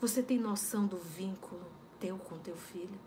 [0.00, 1.64] Você tem noção do vínculo
[2.00, 2.98] teu com teu filho?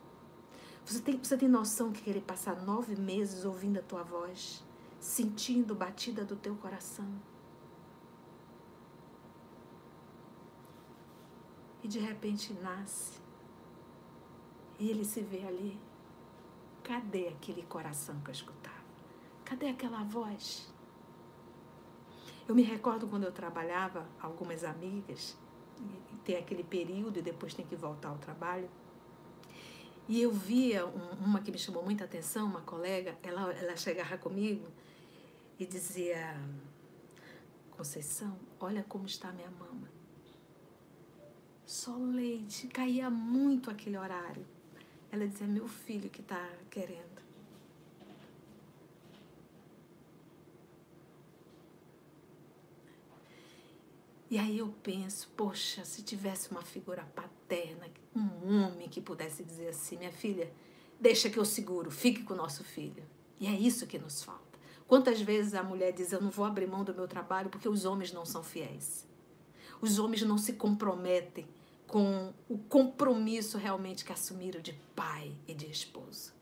[0.85, 4.64] Você tem, você tem noção que ele passar nove meses ouvindo a tua voz,
[4.99, 7.11] sentindo batida do teu coração?
[11.84, 13.19] E de repente nasce.
[14.80, 15.80] E ele se vê ali.
[16.88, 18.77] Cadê aquele coração que eu escutava?
[19.43, 20.73] Cadê aquela voz?
[22.47, 25.38] Eu me recordo quando eu trabalhava, algumas amigas,
[26.23, 28.69] tem aquele período e depois tem que voltar ao trabalho.
[30.07, 34.65] E eu via uma que me chamou muita atenção, uma colega, ela, ela chegava comigo
[35.59, 36.39] e dizia:
[37.72, 39.91] Conceição, olha como está minha mama.
[41.65, 44.57] Só leite, caía muito aquele horário.
[45.12, 47.28] Ela diz É meu filho que está querendo.
[54.30, 59.70] E aí eu penso: Poxa, se tivesse uma figura paterna, um homem que pudesse dizer
[59.70, 60.52] assim: Minha filha,
[61.00, 63.04] deixa que eu seguro, fique com o nosso filho.
[63.40, 64.60] E é isso que nos falta.
[64.88, 67.86] Quantas vezes a mulher diz: Eu não vou abrir mão do meu trabalho porque os
[67.86, 69.08] homens não são fiéis.
[69.80, 71.48] Os homens não se comprometem
[71.88, 76.34] com o compromisso realmente que assumiram de pai e de esposo.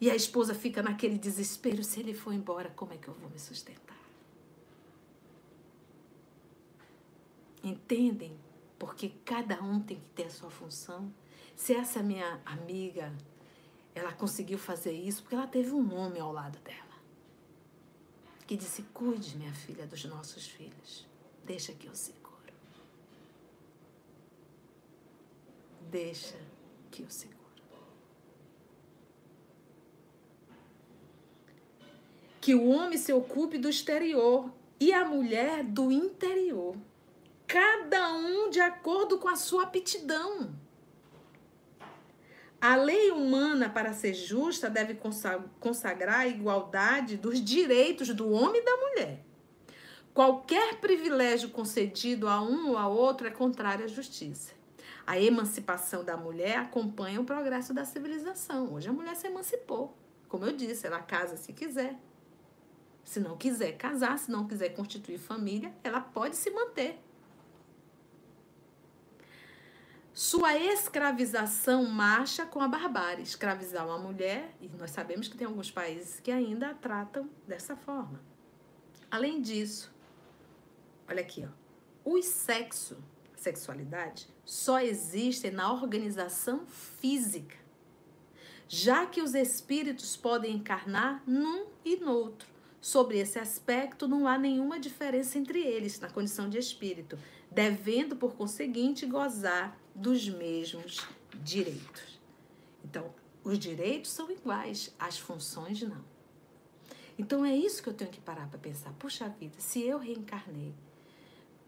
[0.00, 3.28] E a esposa fica naquele desespero: se ele for embora, como é que eu vou
[3.28, 3.98] me sustentar?
[7.62, 8.36] Entendem?
[8.78, 11.12] Porque cada um tem que ter a sua função.
[11.56, 13.12] Se essa minha amiga,
[13.94, 16.94] ela conseguiu fazer isso porque ela teve um homem ao lado dela.
[18.46, 21.06] Que disse: Cuide, minha filha, dos nossos filhos.
[21.44, 22.23] Deixa que eu seguro.
[25.90, 26.36] Deixa
[26.90, 27.34] que eu seguro.
[32.40, 36.76] Que o homem se ocupe do exterior e a mulher do interior
[37.54, 40.52] cada um de acordo com a sua aptidão.
[42.60, 44.98] A lei humana, para ser justa, deve
[45.60, 49.24] consagrar a igualdade dos direitos do homem e da mulher.
[50.14, 54.53] Qualquer privilégio concedido a um ou a outro é contrário à justiça.
[55.06, 58.72] A emancipação da mulher acompanha o progresso da civilização.
[58.72, 59.96] Hoje a mulher se emancipou.
[60.28, 61.98] Como eu disse, ela casa se quiser.
[63.04, 66.98] Se não quiser casar, se não quiser constituir família, ela pode se manter.
[70.14, 73.24] Sua escravização marcha com a barbárie.
[73.24, 77.76] Escravizar uma mulher, e nós sabemos que tem alguns países que ainda a tratam dessa
[77.76, 78.20] forma.
[79.10, 79.92] Além disso,
[81.08, 82.96] olha aqui, ó, o sexo,
[83.44, 87.56] sexualidade, só existem na organização física,
[88.66, 92.48] já que os espíritos podem encarnar num e no outro.
[92.80, 97.18] Sobre esse aspecto, não há nenhuma diferença entre eles na condição de espírito,
[97.50, 101.06] devendo, por conseguinte, gozar dos mesmos
[101.42, 102.20] direitos.
[102.84, 106.04] Então, os direitos são iguais, as funções não.
[107.18, 108.92] Então é isso que eu tenho que parar para pensar.
[108.94, 110.74] Puxa vida, se eu reencarnei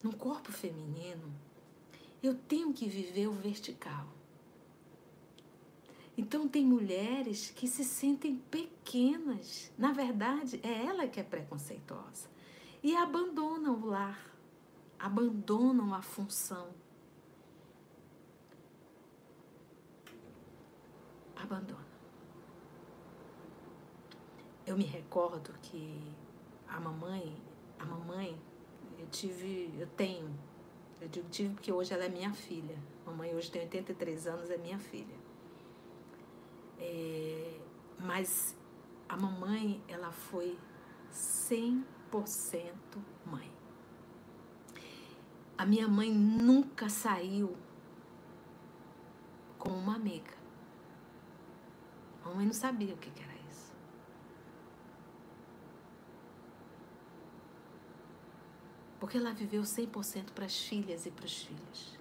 [0.03, 1.32] num corpo feminino,
[2.23, 4.07] eu tenho que viver o vertical.
[6.19, 9.71] Então tem mulheres que se sentem pequenas.
[9.77, 12.29] Na verdade, é ela que é preconceituosa.
[12.83, 14.35] E abandonam o lar,
[14.99, 16.69] abandonam a função
[21.47, 21.87] abandona.
[24.67, 26.13] Eu me recordo que
[26.67, 27.37] a mamãe,
[27.79, 28.39] a mamãe,
[28.99, 30.29] eu tive, eu tenho,
[31.01, 32.77] eu digo tive porque hoje ela é minha filha.
[33.05, 35.16] Mamãe hoje tem 83 anos, é minha filha.
[36.78, 37.60] É,
[37.98, 38.56] mas
[39.09, 40.59] a mamãe, ela foi
[41.12, 41.82] 100%
[43.24, 43.51] mãe.
[45.56, 47.56] A minha mãe nunca saiu
[49.59, 50.35] com uma amiga.
[52.24, 53.73] A mãe não sabia o que era isso.
[58.98, 61.98] Porque ela viveu 100% para as filhas e para os filhos.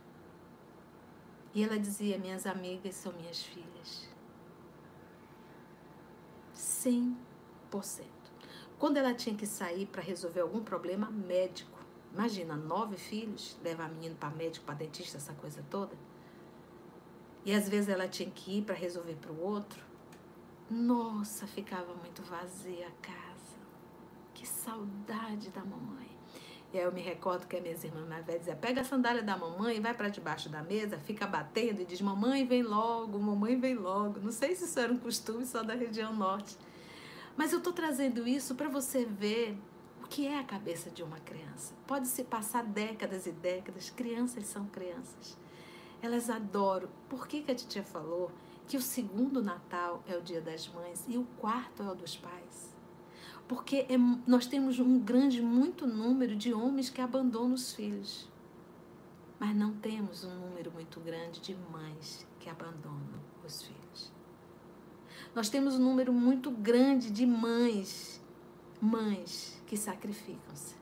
[1.53, 4.09] E ela dizia: Minhas amigas são minhas filhas.
[6.55, 7.15] 100%.
[8.77, 11.79] Quando ela tinha que sair para resolver algum problema médico,
[12.13, 15.95] imagina, nove filhos, levar menino para médico, para dentista, essa coisa toda.
[17.45, 19.83] E às vezes ela tinha que ir para resolver para o outro.
[20.69, 23.55] Nossa, ficava muito vazia a casa.
[24.33, 26.14] Que saudade da mamãe.
[26.75, 29.23] E aí eu me recordo que a minha irmã mais velha dizia: pega a sandália
[29.23, 33.57] da mamãe, vai para debaixo da mesa, fica batendo e diz: mamãe vem logo, mamãe
[33.57, 34.19] vem logo.
[34.19, 36.57] Não sei se isso era um costume só da região norte.
[37.37, 39.57] Mas eu estou trazendo isso para você ver
[40.03, 41.73] o que é a cabeça de uma criança.
[41.87, 45.37] Pode se passar décadas e décadas, crianças são crianças.
[46.01, 46.89] Elas adoram.
[47.07, 48.29] Por que, que a titia falou
[48.67, 52.17] que o segundo Natal é o Dia das Mães e o quarto é o dos
[52.17, 52.64] pais.
[53.47, 58.27] Porque é, nós temos um grande, muito número de homens que abandonam os filhos.
[59.39, 64.11] Mas não temos um número muito grande de mães que abandonam os filhos.
[65.33, 68.21] Nós temos um número muito grande de mães,
[68.81, 70.75] mães que sacrificam-se.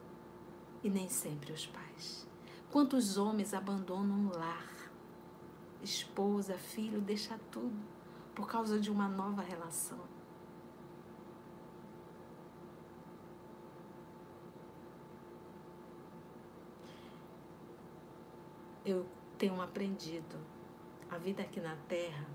[0.82, 2.26] E nem sempre os pais.
[2.70, 4.74] Quantos homens abandonam o lar?
[5.84, 7.76] esposa, filho, deixa tudo
[8.34, 9.98] por causa de uma nova relação.
[18.84, 19.06] Eu
[19.38, 20.36] tenho aprendido
[21.10, 22.26] a vida aqui na Terra,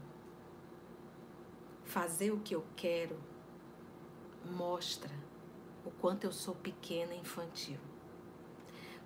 [1.83, 3.19] fazer o que eu quero,
[4.45, 5.13] mostra
[5.85, 7.79] o quanto eu sou pequena e infantil.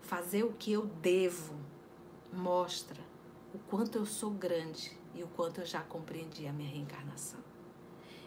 [0.02, 1.56] Fazer o que eu devo
[2.32, 3.02] mostra
[3.53, 7.40] o quanto eu sou grande e o quanto eu já compreendi a minha reencarnação.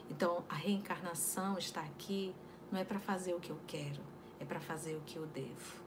[0.09, 2.35] Então, a reencarnação está aqui
[2.71, 4.03] não é para fazer o que eu quero,
[4.39, 5.83] é para fazer o que eu devo.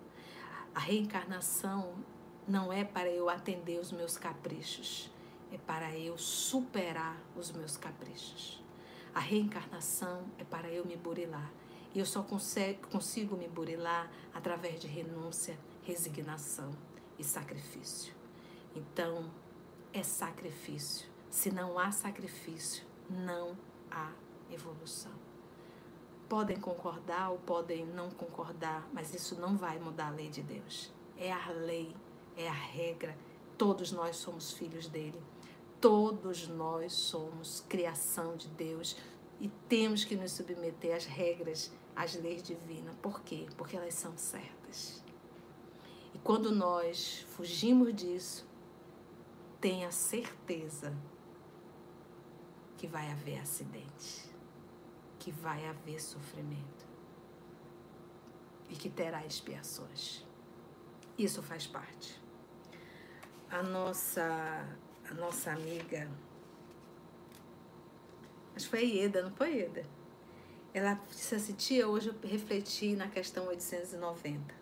[0.73, 1.95] A reencarnação
[2.49, 5.09] não é para eu atender os meus caprichos,
[5.51, 8.61] é para eu superar os meus caprichos.
[9.13, 11.51] A reencarnação é para eu me burilar.
[11.93, 16.71] E eu só consigo, me burilar através de renúncia, resignação
[17.17, 18.13] e sacrifício.
[18.75, 19.31] Então,
[19.91, 21.07] é sacrifício.
[21.29, 23.57] Se não há sacrifício, não
[23.89, 24.11] há
[24.51, 25.11] evolução.
[26.27, 30.91] Podem concordar ou podem não concordar, mas isso não vai mudar a lei de Deus.
[31.17, 31.95] É a lei,
[32.39, 33.15] é a regra.
[33.57, 35.21] Todos nós somos filhos dele.
[35.81, 38.95] Todos nós somos criação de Deus
[39.39, 42.95] e temos que nos submeter às regras, às leis divinas.
[43.01, 43.47] Por quê?
[43.57, 45.03] Porque elas são certas.
[46.13, 48.47] E quando nós fugimos disso,
[49.59, 50.95] tenha certeza
[52.77, 54.29] que vai haver acidente,
[55.17, 56.87] que vai haver sofrimento
[58.69, 60.25] e que terá expiações.
[61.17, 62.18] Isso faz parte.
[63.51, 64.65] A nossa
[65.09, 66.07] a nossa amiga,
[68.55, 69.83] acho que foi a Ieda, não foi Ieda?
[70.71, 74.53] Ela disse assim, tia, hoje eu refleti na questão 890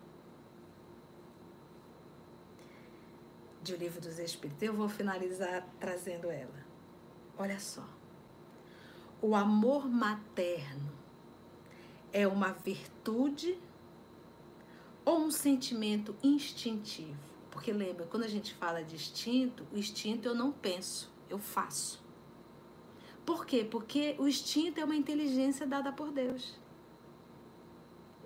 [3.62, 4.62] de O Livro dos Espíritos.
[4.62, 6.66] Eu vou finalizar trazendo ela.
[7.36, 7.86] Olha só.
[9.20, 10.90] O amor materno
[12.10, 13.58] é uma virtude
[15.04, 17.27] ou um sentimento instintivo?
[17.58, 22.00] Porque lembra, quando a gente fala de instinto, o instinto eu não penso, eu faço.
[23.26, 23.66] Por quê?
[23.68, 26.56] Porque o instinto é uma inteligência dada por Deus.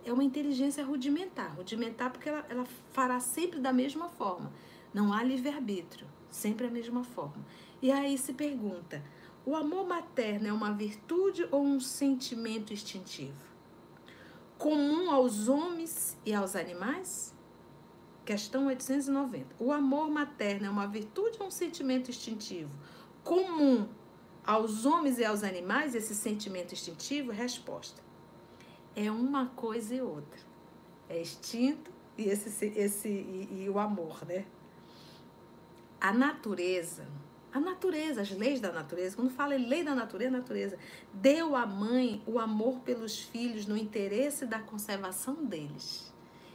[0.05, 1.57] É uma inteligência rudimentar.
[1.57, 4.53] Rudimentar porque ela, ela fará sempre da mesma forma.
[4.93, 7.43] Não há livre-arbítrio, sempre a mesma forma.
[7.81, 9.03] E aí se pergunta:
[9.47, 13.41] o amor materno é uma virtude ou um sentimento instintivo?
[14.59, 17.33] Comum aos homens e aos animais?
[18.25, 19.57] Questão 890.
[19.59, 22.71] O amor materno é uma virtude ou um sentimento instintivo?
[23.25, 23.89] Comum
[24.45, 27.33] aos homens e aos animais esse sentimento instintivo?
[27.33, 28.01] Resposta.
[28.95, 30.41] É uma coisa e outra.
[31.09, 34.45] É instinto e esse, esse e, e o amor, né?
[36.01, 37.07] A natureza,
[37.53, 40.79] a natureza, as leis da natureza, quando fala em lei da natureza, natureza,
[41.13, 46.12] deu à mãe o amor pelos filhos no interesse da conservação deles.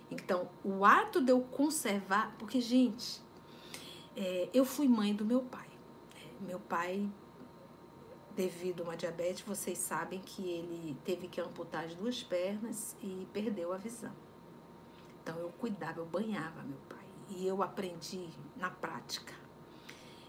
[0.10, 3.22] Então, o ato de eu conservar, porque, gente,
[4.16, 5.68] é, eu fui mãe do meu pai.
[6.40, 7.10] Meu pai,
[8.36, 13.28] devido a uma diabetes, vocês sabem que ele teve que amputar as duas pernas e
[13.34, 14.14] perdeu a visão.
[15.22, 17.06] Então, eu cuidava, eu banhava meu pai.
[17.30, 19.34] E eu aprendi na prática.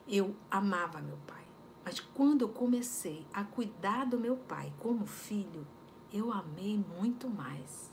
[0.08, 1.44] Eu amava meu pai.
[1.84, 5.66] Mas quando eu comecei a cuidar do meu pai como filho,
[6.12, 7.90] eu amei muito mais.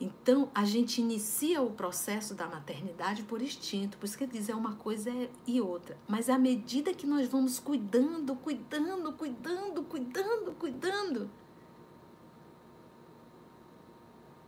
[0.00, 4.54] Então, a gente inicia o processo da maternidade por instinto, por isso que diz é
[4.54, 5.10] uma coisa
[5.44, 5.98] e outra.
[6.06, 11.30] Mas à medida que nós vamos cuidando, cuidando, cuidando, cuidando, cuidando,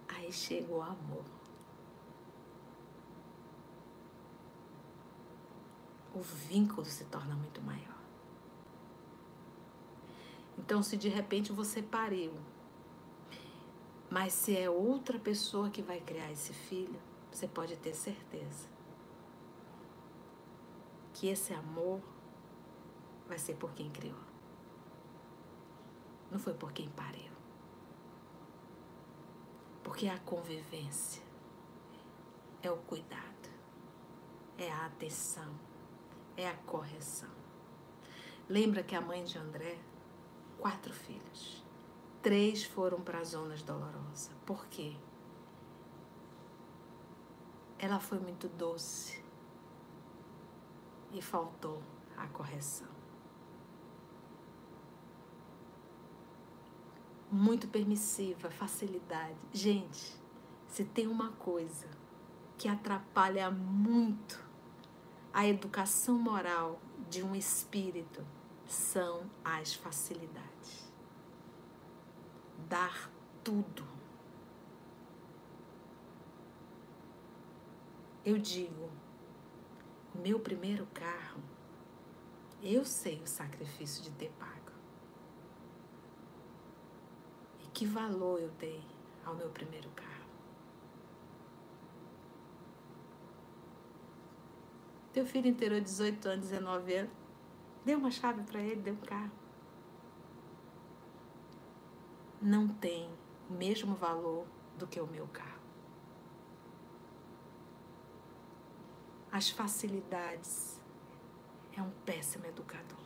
[0.08, 1.24] aí chega o amor.
[6.14, 7.98] O vínculo se torna muito maior.
[10.56, 12.32] Então, se de repente você pariu
[14.10, 17.00] mas se é outra pessoa que vai criar esse filho,
[17.30, 18.68] você pode ter certeza
[21.12, 22.00] que esse amor
[23.28, 24.18] vai ser por quem criou.
[26.28, 27.30] Não foi por quem pariu.
[29.84, 31.22] Porque a convivência
[32.62, 33.48] é o cuidado,
[34.58, 35.54] é a atenção,
[36.36, 37.30] é a correção.
[38.48, 39.78] Lembra que a mãe de André,
[40.58, 41.59] quatro filhos
[42.22, 44.30] Três foram para zonas dolorosas.
[44.44, 44.94] Por quê?
[47.78, 49.24] Ela foi muito doce
[51.12, 51.82] e faltou
[52.14, 52.88] a correção.
[57.32, 59.38] Muito permissiva, facilidade.
[59.50, 60.14] Gente,
[60.68, 61.88] se tem uma coisa
[62.58, 64.44] que atrapalha muito
[65.32, 66.78] a educação moral
[67.08, 68.22] de um espírito,
[68.66, 70.49] são as facilidades
[72.68, 73.10] dar
[73.42, 73.84] tudo.
[78.24, 78.90] Eu digo,
[80.14, 81.40] meu primeiro carro,
[82.62, 84.72] eu sei o sacrifício de ter pago.
[87.60, 88.82] E que valor eu dei
[89.24, 90.10] ao meu primeiro carro.
[95.12, 97.12] Teu filho inteiro 18 anos, 19 anos.
[97.84, 99.39] deu uma chave para ele, deu um carro.
[102.40, 103.10] Não tem
[103.48, 104.46] o mesmo valor
[104.78, 105.60] do que o meu carro.
[109.30, 110.80] As facilidades
[111.76, 112.98] é um péssimo educador.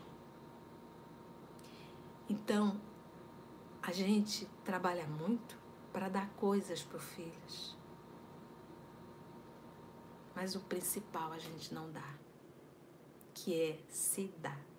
[2.29, 2.81] Então,
[3.83, 5.59] a gente trabalha muito
[5.93, 7.77] para dar coisas para os filhos.
[10.35, 12.15] Mas o principal a gente não dá,
[13.35, 14.74] que é se dar.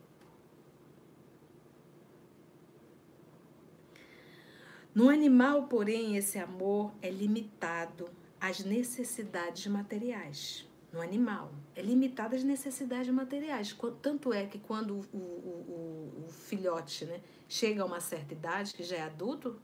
[4.96, 8.10] No animal, porém, esse amor é limitado
[8.40, 10.66] às necessidades materiais.
[10.94, 13.76] No animal, é limitado às necessidades materiais.
[14.02, 17.20] Tanto é que quando o, o, o, o filhote né,
[17.50, 19.60] chega a uma certa idade, que já é adulto,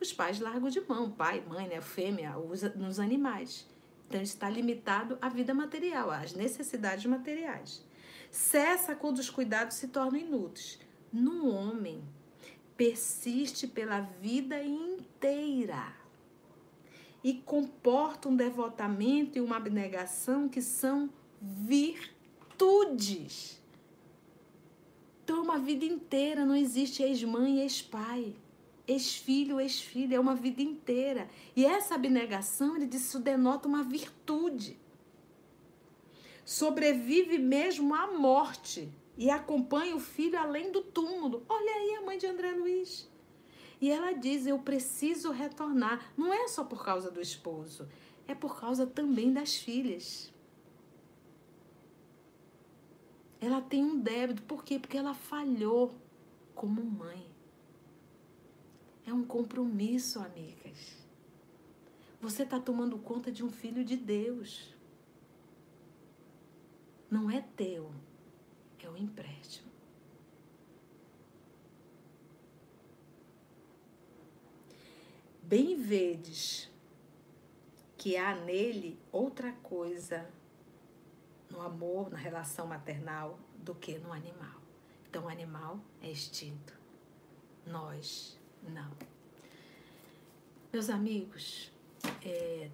[0.00, 3.68] os pais largam de mão, pai, mãe, né, fêmea, usa nos animais.
[4.08, 7.86] Então está limitado à vida material, às necessidades materiais.
[8.32, 10.80] Cessa quando os cuidados se tornam inúteis.
[11.12, 12.02] No homem,
[12.76, 15.92] persiste pela vida inteira
[17.22, 21.08] e comporta um devotamento e uma abnegação que são
[21.40, 22.02] virtudes.
[25.22, 28.34] Então, uma vida inteira não existe ex-mãe ex-pai
[28.86, 31.28] ex-filho, ex-filha, é uma vida inteira.
[31.56, 34.76] E essa abnegação, ele diz, isso denota uma virtude.
[36.44, 41.44] Sobrevive mesmo à morte e acompanha o filho além do túmulo.
[41.48, 43.08] Olha aí a mãe de André Luiz.
[43.80, 46.12] E ela diz: Eu preciso retornar.
[46.16, 47.88] Não é só por causa do esposo,
[48.26, 50.32] é por causa também das filhas.
[53.40, 54.42] Ela tem um débito.
[54.42, 54.78] Por quê?
[54.78, 55.94] Porque ela falhou
[56.54, 57.26] como mãe.
[59.06, 60.96] É um compromisso, amigas.
[62.22, 64.74] Você está tomando conta de um filho de Deus.
[67.10, 67.90] Não é teu,
[68.86, 69.70] é um empréstimo.
[75.42, 76.70] Bem vedes
[77.96, 80.28] que há nele outra coisa
[81.50, 84.60] no amor, na relação maternal, do que no animal.
[85.08, 86.76] Então, o animal é extinto.
[87.66, 88.90] Nós não.
[90.72, 91.70] Meus amigos,
[92.24, 92.70] é,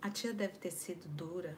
[0.00, 1.56] a tia deve ter sido dura,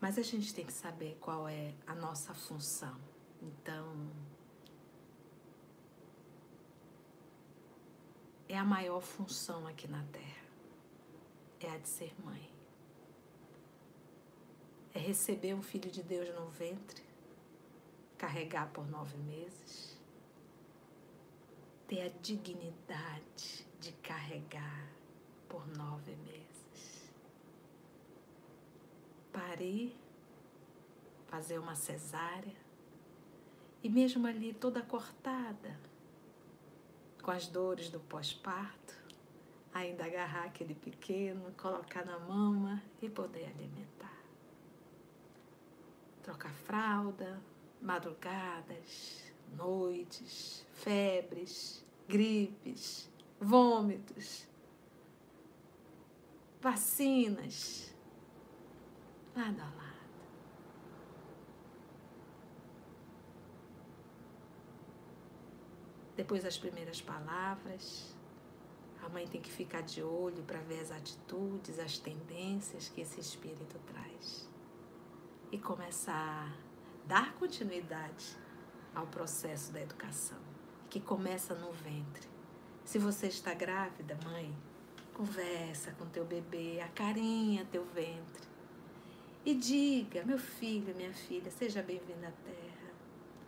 [0.00, 2.96] mas a gente tem que saber qual é a nossa função.
[3.42, 4.10] Então,
[8.48, 10.44] é a maior função aqui na Terra.
[11.60, 12.50] É a de ser mãe.
[14.94, 17.04] É receber um filho de Deus no ventre,
[18.18, 20.00] carregar por nove meses
[21.90, 24.88] ter a dignidade de carregar
[25.48, 26.49] por nove meses.
[29.32, 29.96] Parir,
[31.28, 32.56] fazer uma cesárea
[33.82, 35.78] e mesmo ali toda cortada,
[37.22, 38.94] com as dores do pós-parto,
[39.72, 44.18] ainda agarrar aquele pequeno, colocar na mama e poder alimentar.
[46.22, 47.40] Trocar fralda,
[47.80, 53.08] madrugadas, noites, febres, gripes,
[53.40, 54.46] vômitos,
[56.60, 57.89] vacinas,
[59.40, 59.90] lado a lado.
[66.14, 68.14] Depois das primeiras palavras,
[69.02, 73.18] a mãe tem que ficar de olho para ver as atitudes, as tendências que esse
[73.18, 74.46] espírito traz.
[75.50, 78.36] E começar a dar continuidade
[78.94, 80.38] ao processo da educação,
[80.90, 82.28] que começa no ventre.
[82.84, 84.54] Se você está grávida, mãe,
[85.14, 88.49] conversa com teu bebê, acarinha teu ventre.
[89.44, 92.92] E diga, meu filho, minha filha, seja bem-vindo à Terra.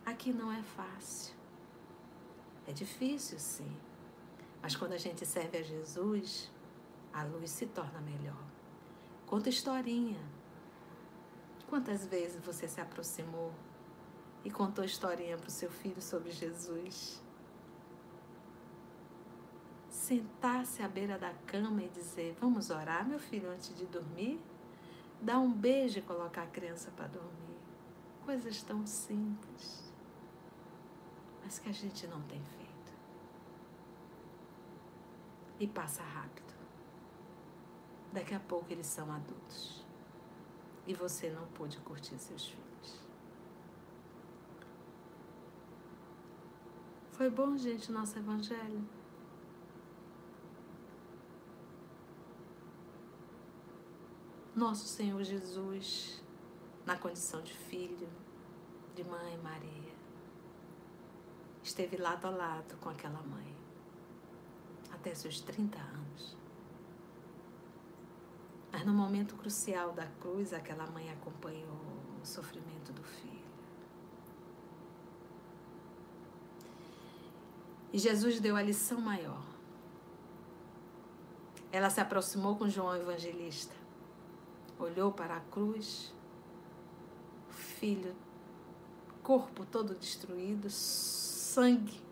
[0.05, 1.35] Aqui não é fácil.
[2.67, 3.71] É difícil, sim.
[4.61, 6.51] Mas quando a gente serve a Jesus,
[7.13, 8.43] a luz se torna melhor.
[9.27, 10.19] Conta historinha.
[11.69, 13.53] Quantas vezes você se aproximou
[14.43, 17.21] e contou historinha para o seu filho sobre Jesus.
[19.89, 24.39] Sentar-se à beira da cama e dizer: Vamos orar, meu filho, antes de dormir?
[25.23, 27.57] Dar um beijo e colocar a criança para dormir.
[28.25, 29.89] Coisas tão simples,
[31.41, 32.93] mas que a gente não tem feito.
[35.61, 36.53] E passa rápido.
[38.11, 39.85] Daqui a pouco eles são adultos.
[40.85, 42.99] E você não pôde curtir seus filhos.
[47.13, 48.83] Foi bom, gente, o nosso evangelho?
[54.55, 56.21] Nosso Senhor Jesus,
[56.85, 58.07] na condição de filho
[58.95, 59.93] de mãe Maria,
[61.63, 63.55] esteve lado a lado com aquela mãe
[64.91, 66.37] até seus 30 anos.
[68.71, 71.79] Mas no momento crucial da cruz, aquela mãe acompanhou
[72.21, 73.33] o sofrimento do filho.
[77.91, 79.43] E Jesus deu a lição maior.
[81.71, 83.82] Ela se aproximou com João Evangelista,
[84.79, 86.13] olhou para a cruz,
[87.49, 88.15] filho,
[89.21, 92.03] corpo todo destruído, sangue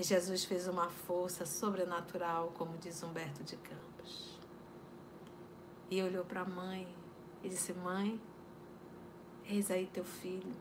[0.00, 4.38] E Jesus fez uma força sobrenatural, como diz Humberto de Campos.
[5.90, 6.88] E olhou para a mãe
[7.44, 8.18] e disse: Mãe,
[9.44, 10.56] eis aí teu filho.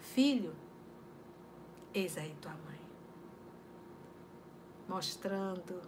[0.00, 0.52] Filho,
[1.94, 2.73] eis aí tua mãe.
[4.88, 5.80] Mostrando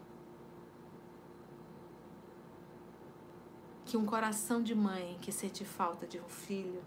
[3.85, 6.83] que um coração de mãe que sente falta de um filho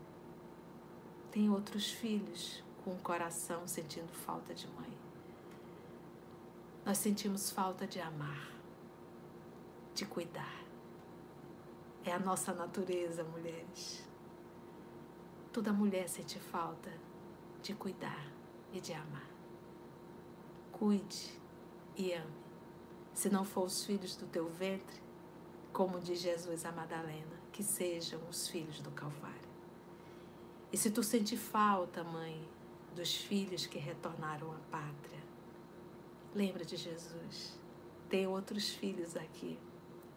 [1.31, 4.91] tem outros filhos com o coração sentindo falta de mãe.
[6.85, 8.51] Nós sentimos falta de amar,
[9.93, 10.59] de cuidar.
[12.03, 14.03] É a nossa natureza, mulheres.
[15.53, 16.91] Toda mulher sente falta
[17.61, 18.25] de cuidar
[18.73, 19.29] e de amar.
[20.71, 21.38] Cuide
[21.99, 22.39] e ame.
[23.13, 25.01] Se não for os filhos do teu ventre,
[25.73, 29.37] como diz Jesus a Madalena, que sejam os filhos do Calvário.
[30.71, 32.47] E se tu sente falta, mãe,
[32.95, 35.19] dos filhos que retornaram à pátria.
[36.33, 37.59] Lembra de Jesus.
[38.07, 39.59] Tem outros filhos aqui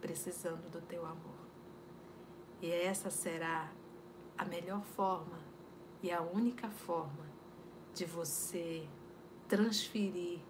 [0.01, 1.43] precisando do teu amor.
[2.61, 3.73] E essa será
[4.39, 5.41] a melhor forma
[6.03, 7.27] e a única forma
[7.95, 8.89] de você
[9.49, 10.41] transferir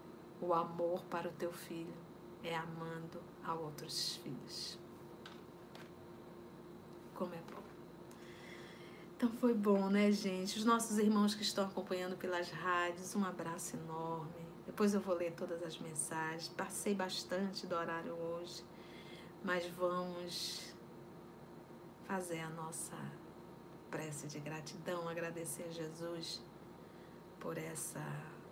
[0.43, 1.93] o amor para o teu filho
[2.43, 4.77] é amando a outros filhos.
[7.15, 7.63] Como é bom.
[9.15, 10.57] Então foi bom, né, gente?
[10.57, 14.45] Os nossos irmãos que estão acompanhando pelas rádios, um abraço enorme.
[14.65, 16.49] Depois eu vou ler todas as mensagens.
[16.49, 18.65] Passei bastante do horário hoje,
[19.43, 20.73] mas vamos
[22.05, 22.97] fazer a nossa
[23.89, 26.43] prece de gratidão, agradecer a Jesus
[27.39, 28.03] por essa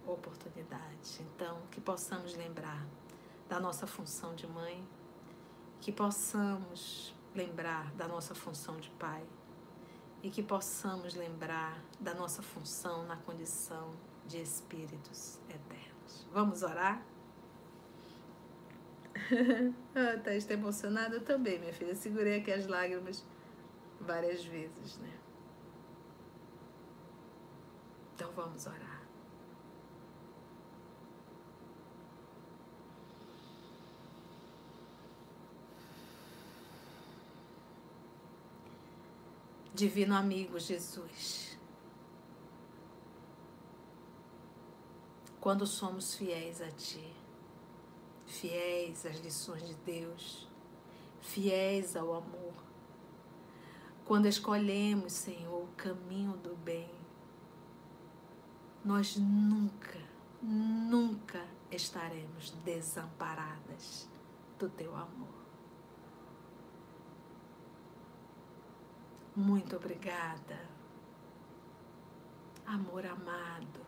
[0.06, 1.22] oportunidade.
[1.22, 2.86] Então, que possamos lembrar
[3.48, 4.88] da nossa função de mãe,
[5.80, 9.24] que possamos lembrar da nossa função de pai
[10.22, 13.92] e que possamos lembrar da nossa função na condição
[14.28, 16.28] de espíritos eternos.
[16.32, 17.04] Vamos orar?
[19.96, 21.96] ah, tá, está emocionada também, minha filha.
[21.96, 23.26] segurei aqui as lágrimas
[24.00, 25.14] várias vezes, né?
[28.16, 28.91] Então vamos orar.
[39.74, 41.58] Divino amigo Jesus.
[45.40, 47.14] Quando somos fiéis a Ti,
[48.28, 50.48] fiéis às lições de Deus,
[51.22, 52.54] fiéis ao amor,
[54.04, 56.92] quando escolhemos, Senhor, o caminho do bem,
[58.84, 60.00] nós nunca,
[60.42, 64.10] nunca estaremos desamparadas
[64.60, 65.41] do Teu amor.
[69.34, 70.60] Muito obrigada,
[72.66, 73.80] amor amado,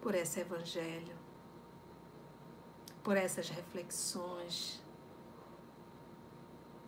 [0.00, 1.14] por esse Evangelho,
[3.02, 4.82] por essas reflexões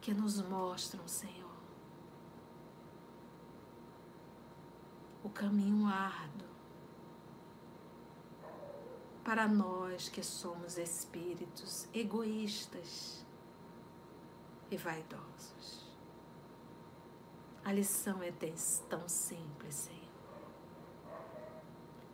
[0.00, 1.56] que nos mostram, Senhor,
[5.22, 6.48] o caminho árduo
[9.22, 13.25] para nós que somos espíritos egoístas
[14.70, 15.86] e vaidosos.
[17.64, 18.32] A lição é
[18.88, 20.00] tão simples, Senhor,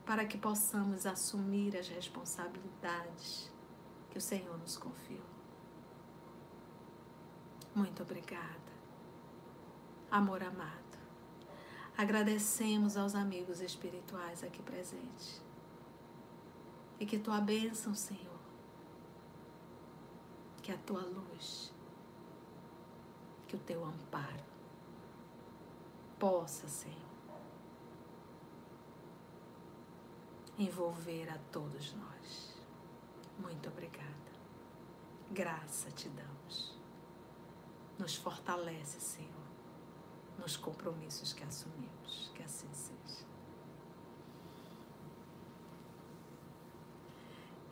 [0.07, 3.51] para que possamos assumir as responsabilidades
[4.11, 5.33] que o Senhor nos confiou.
[7.75, 8.73] Muito obrigada,
[10.11, 10.83] amor amado.
[11.97, 15.43] Agradecemos aos amigos espirituais aqui presentes.
[16.99, 18.41] E que tua bênção, Senhor,
[20.63, 21.73] que a tua luz
[23.53, 24.45] que o teu amparo
[26.19, 26.97] possa, Senhor,
[30.59, 32.57] envolver a todos nós.
[33.39, 34.09] Muito obrigada.
[35.31, 36.79] Graça te damos.
[37.99, 39.47] Nos fortalece, Senhor,
[40.39, 42.33] nos compromissos que assumimos.
[42.35, 43.31] Que assim seja.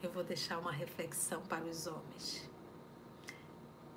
[0.02, 2.49] eu vou deixar uma reflexão para os homens.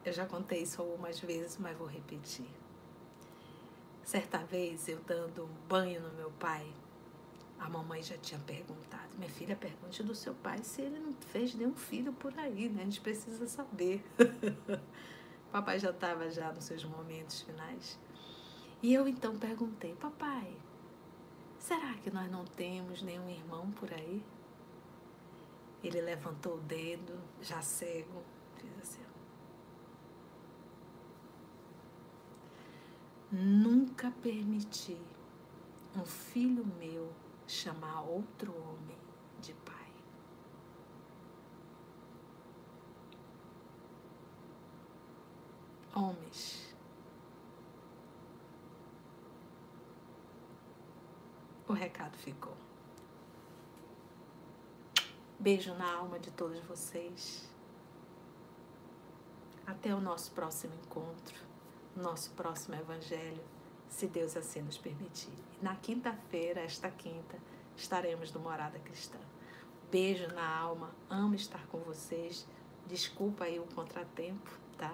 [0.06, 2.50] Eu já contei isso algumas vezes, mas vou repetir.
[4.04, 6.68] Certa vez, eu dando um banho no meu pai,
[7.58, 11.56] a mamãe já tinha perguntado: Minha filha, pergunte do seu pai se ele não fez
[11.56, 12.82] nenhum filho por aí, né?
[12.82, 14.04] A gente precisa saber.
[15.52, 17.98] papai já estava já nos seus momentos finais.
[18.82, 20.54] E eu então perguntei: Papai,
[21.58, 24.22] será que nós não temos nenhum irmão por aí?
[25.82, 28.22] Ele levantou o dedo, já cego,
[28.58, 29.13] fez assim.
[33.36, 34.96] Nunca permiti
[35.96, 37.12] um filho meu
[37.48, 39.00] chamar outro homem
[39.42, 39.92] de pai.
[45.96, 46.76] Homens,
[51.68, 52.56] o recado ficou.
[55.40, 57.50] Beijo na alma de todos vocês.
[59.66, 61.53] Até o nosso próximo encontro,
[61.96, 63.44] nosso próximo evangelho
[63.88, 65.34] se Deus assim nos permitir.
[65.62, 67.38] Na quinta-feira, esta quinta,
[67.76, 69.20] estaremos no Morada Cristã.
[69.92, 72.48] Beijo na alma, amo estar com vocês.
[72.88, 74.94] Desculpa aí o contratempo, tá?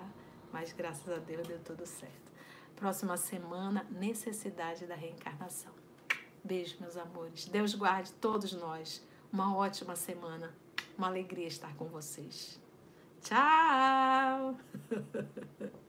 [0.51, 2.29] Mas graças a Deus deu tudo certo.
[2.75, 5.71] Próxima semana, necessidade da reencarnação.
[6.43, 7.45] Beijo, meus amores.
[7.45, 9.05] Deus guarde todos nós.
[9.31, 10.53] Uma ótima semana.
[10.97, 12.59] Uma alegria estar com vocês.
[13.21, 14.57] Tchau!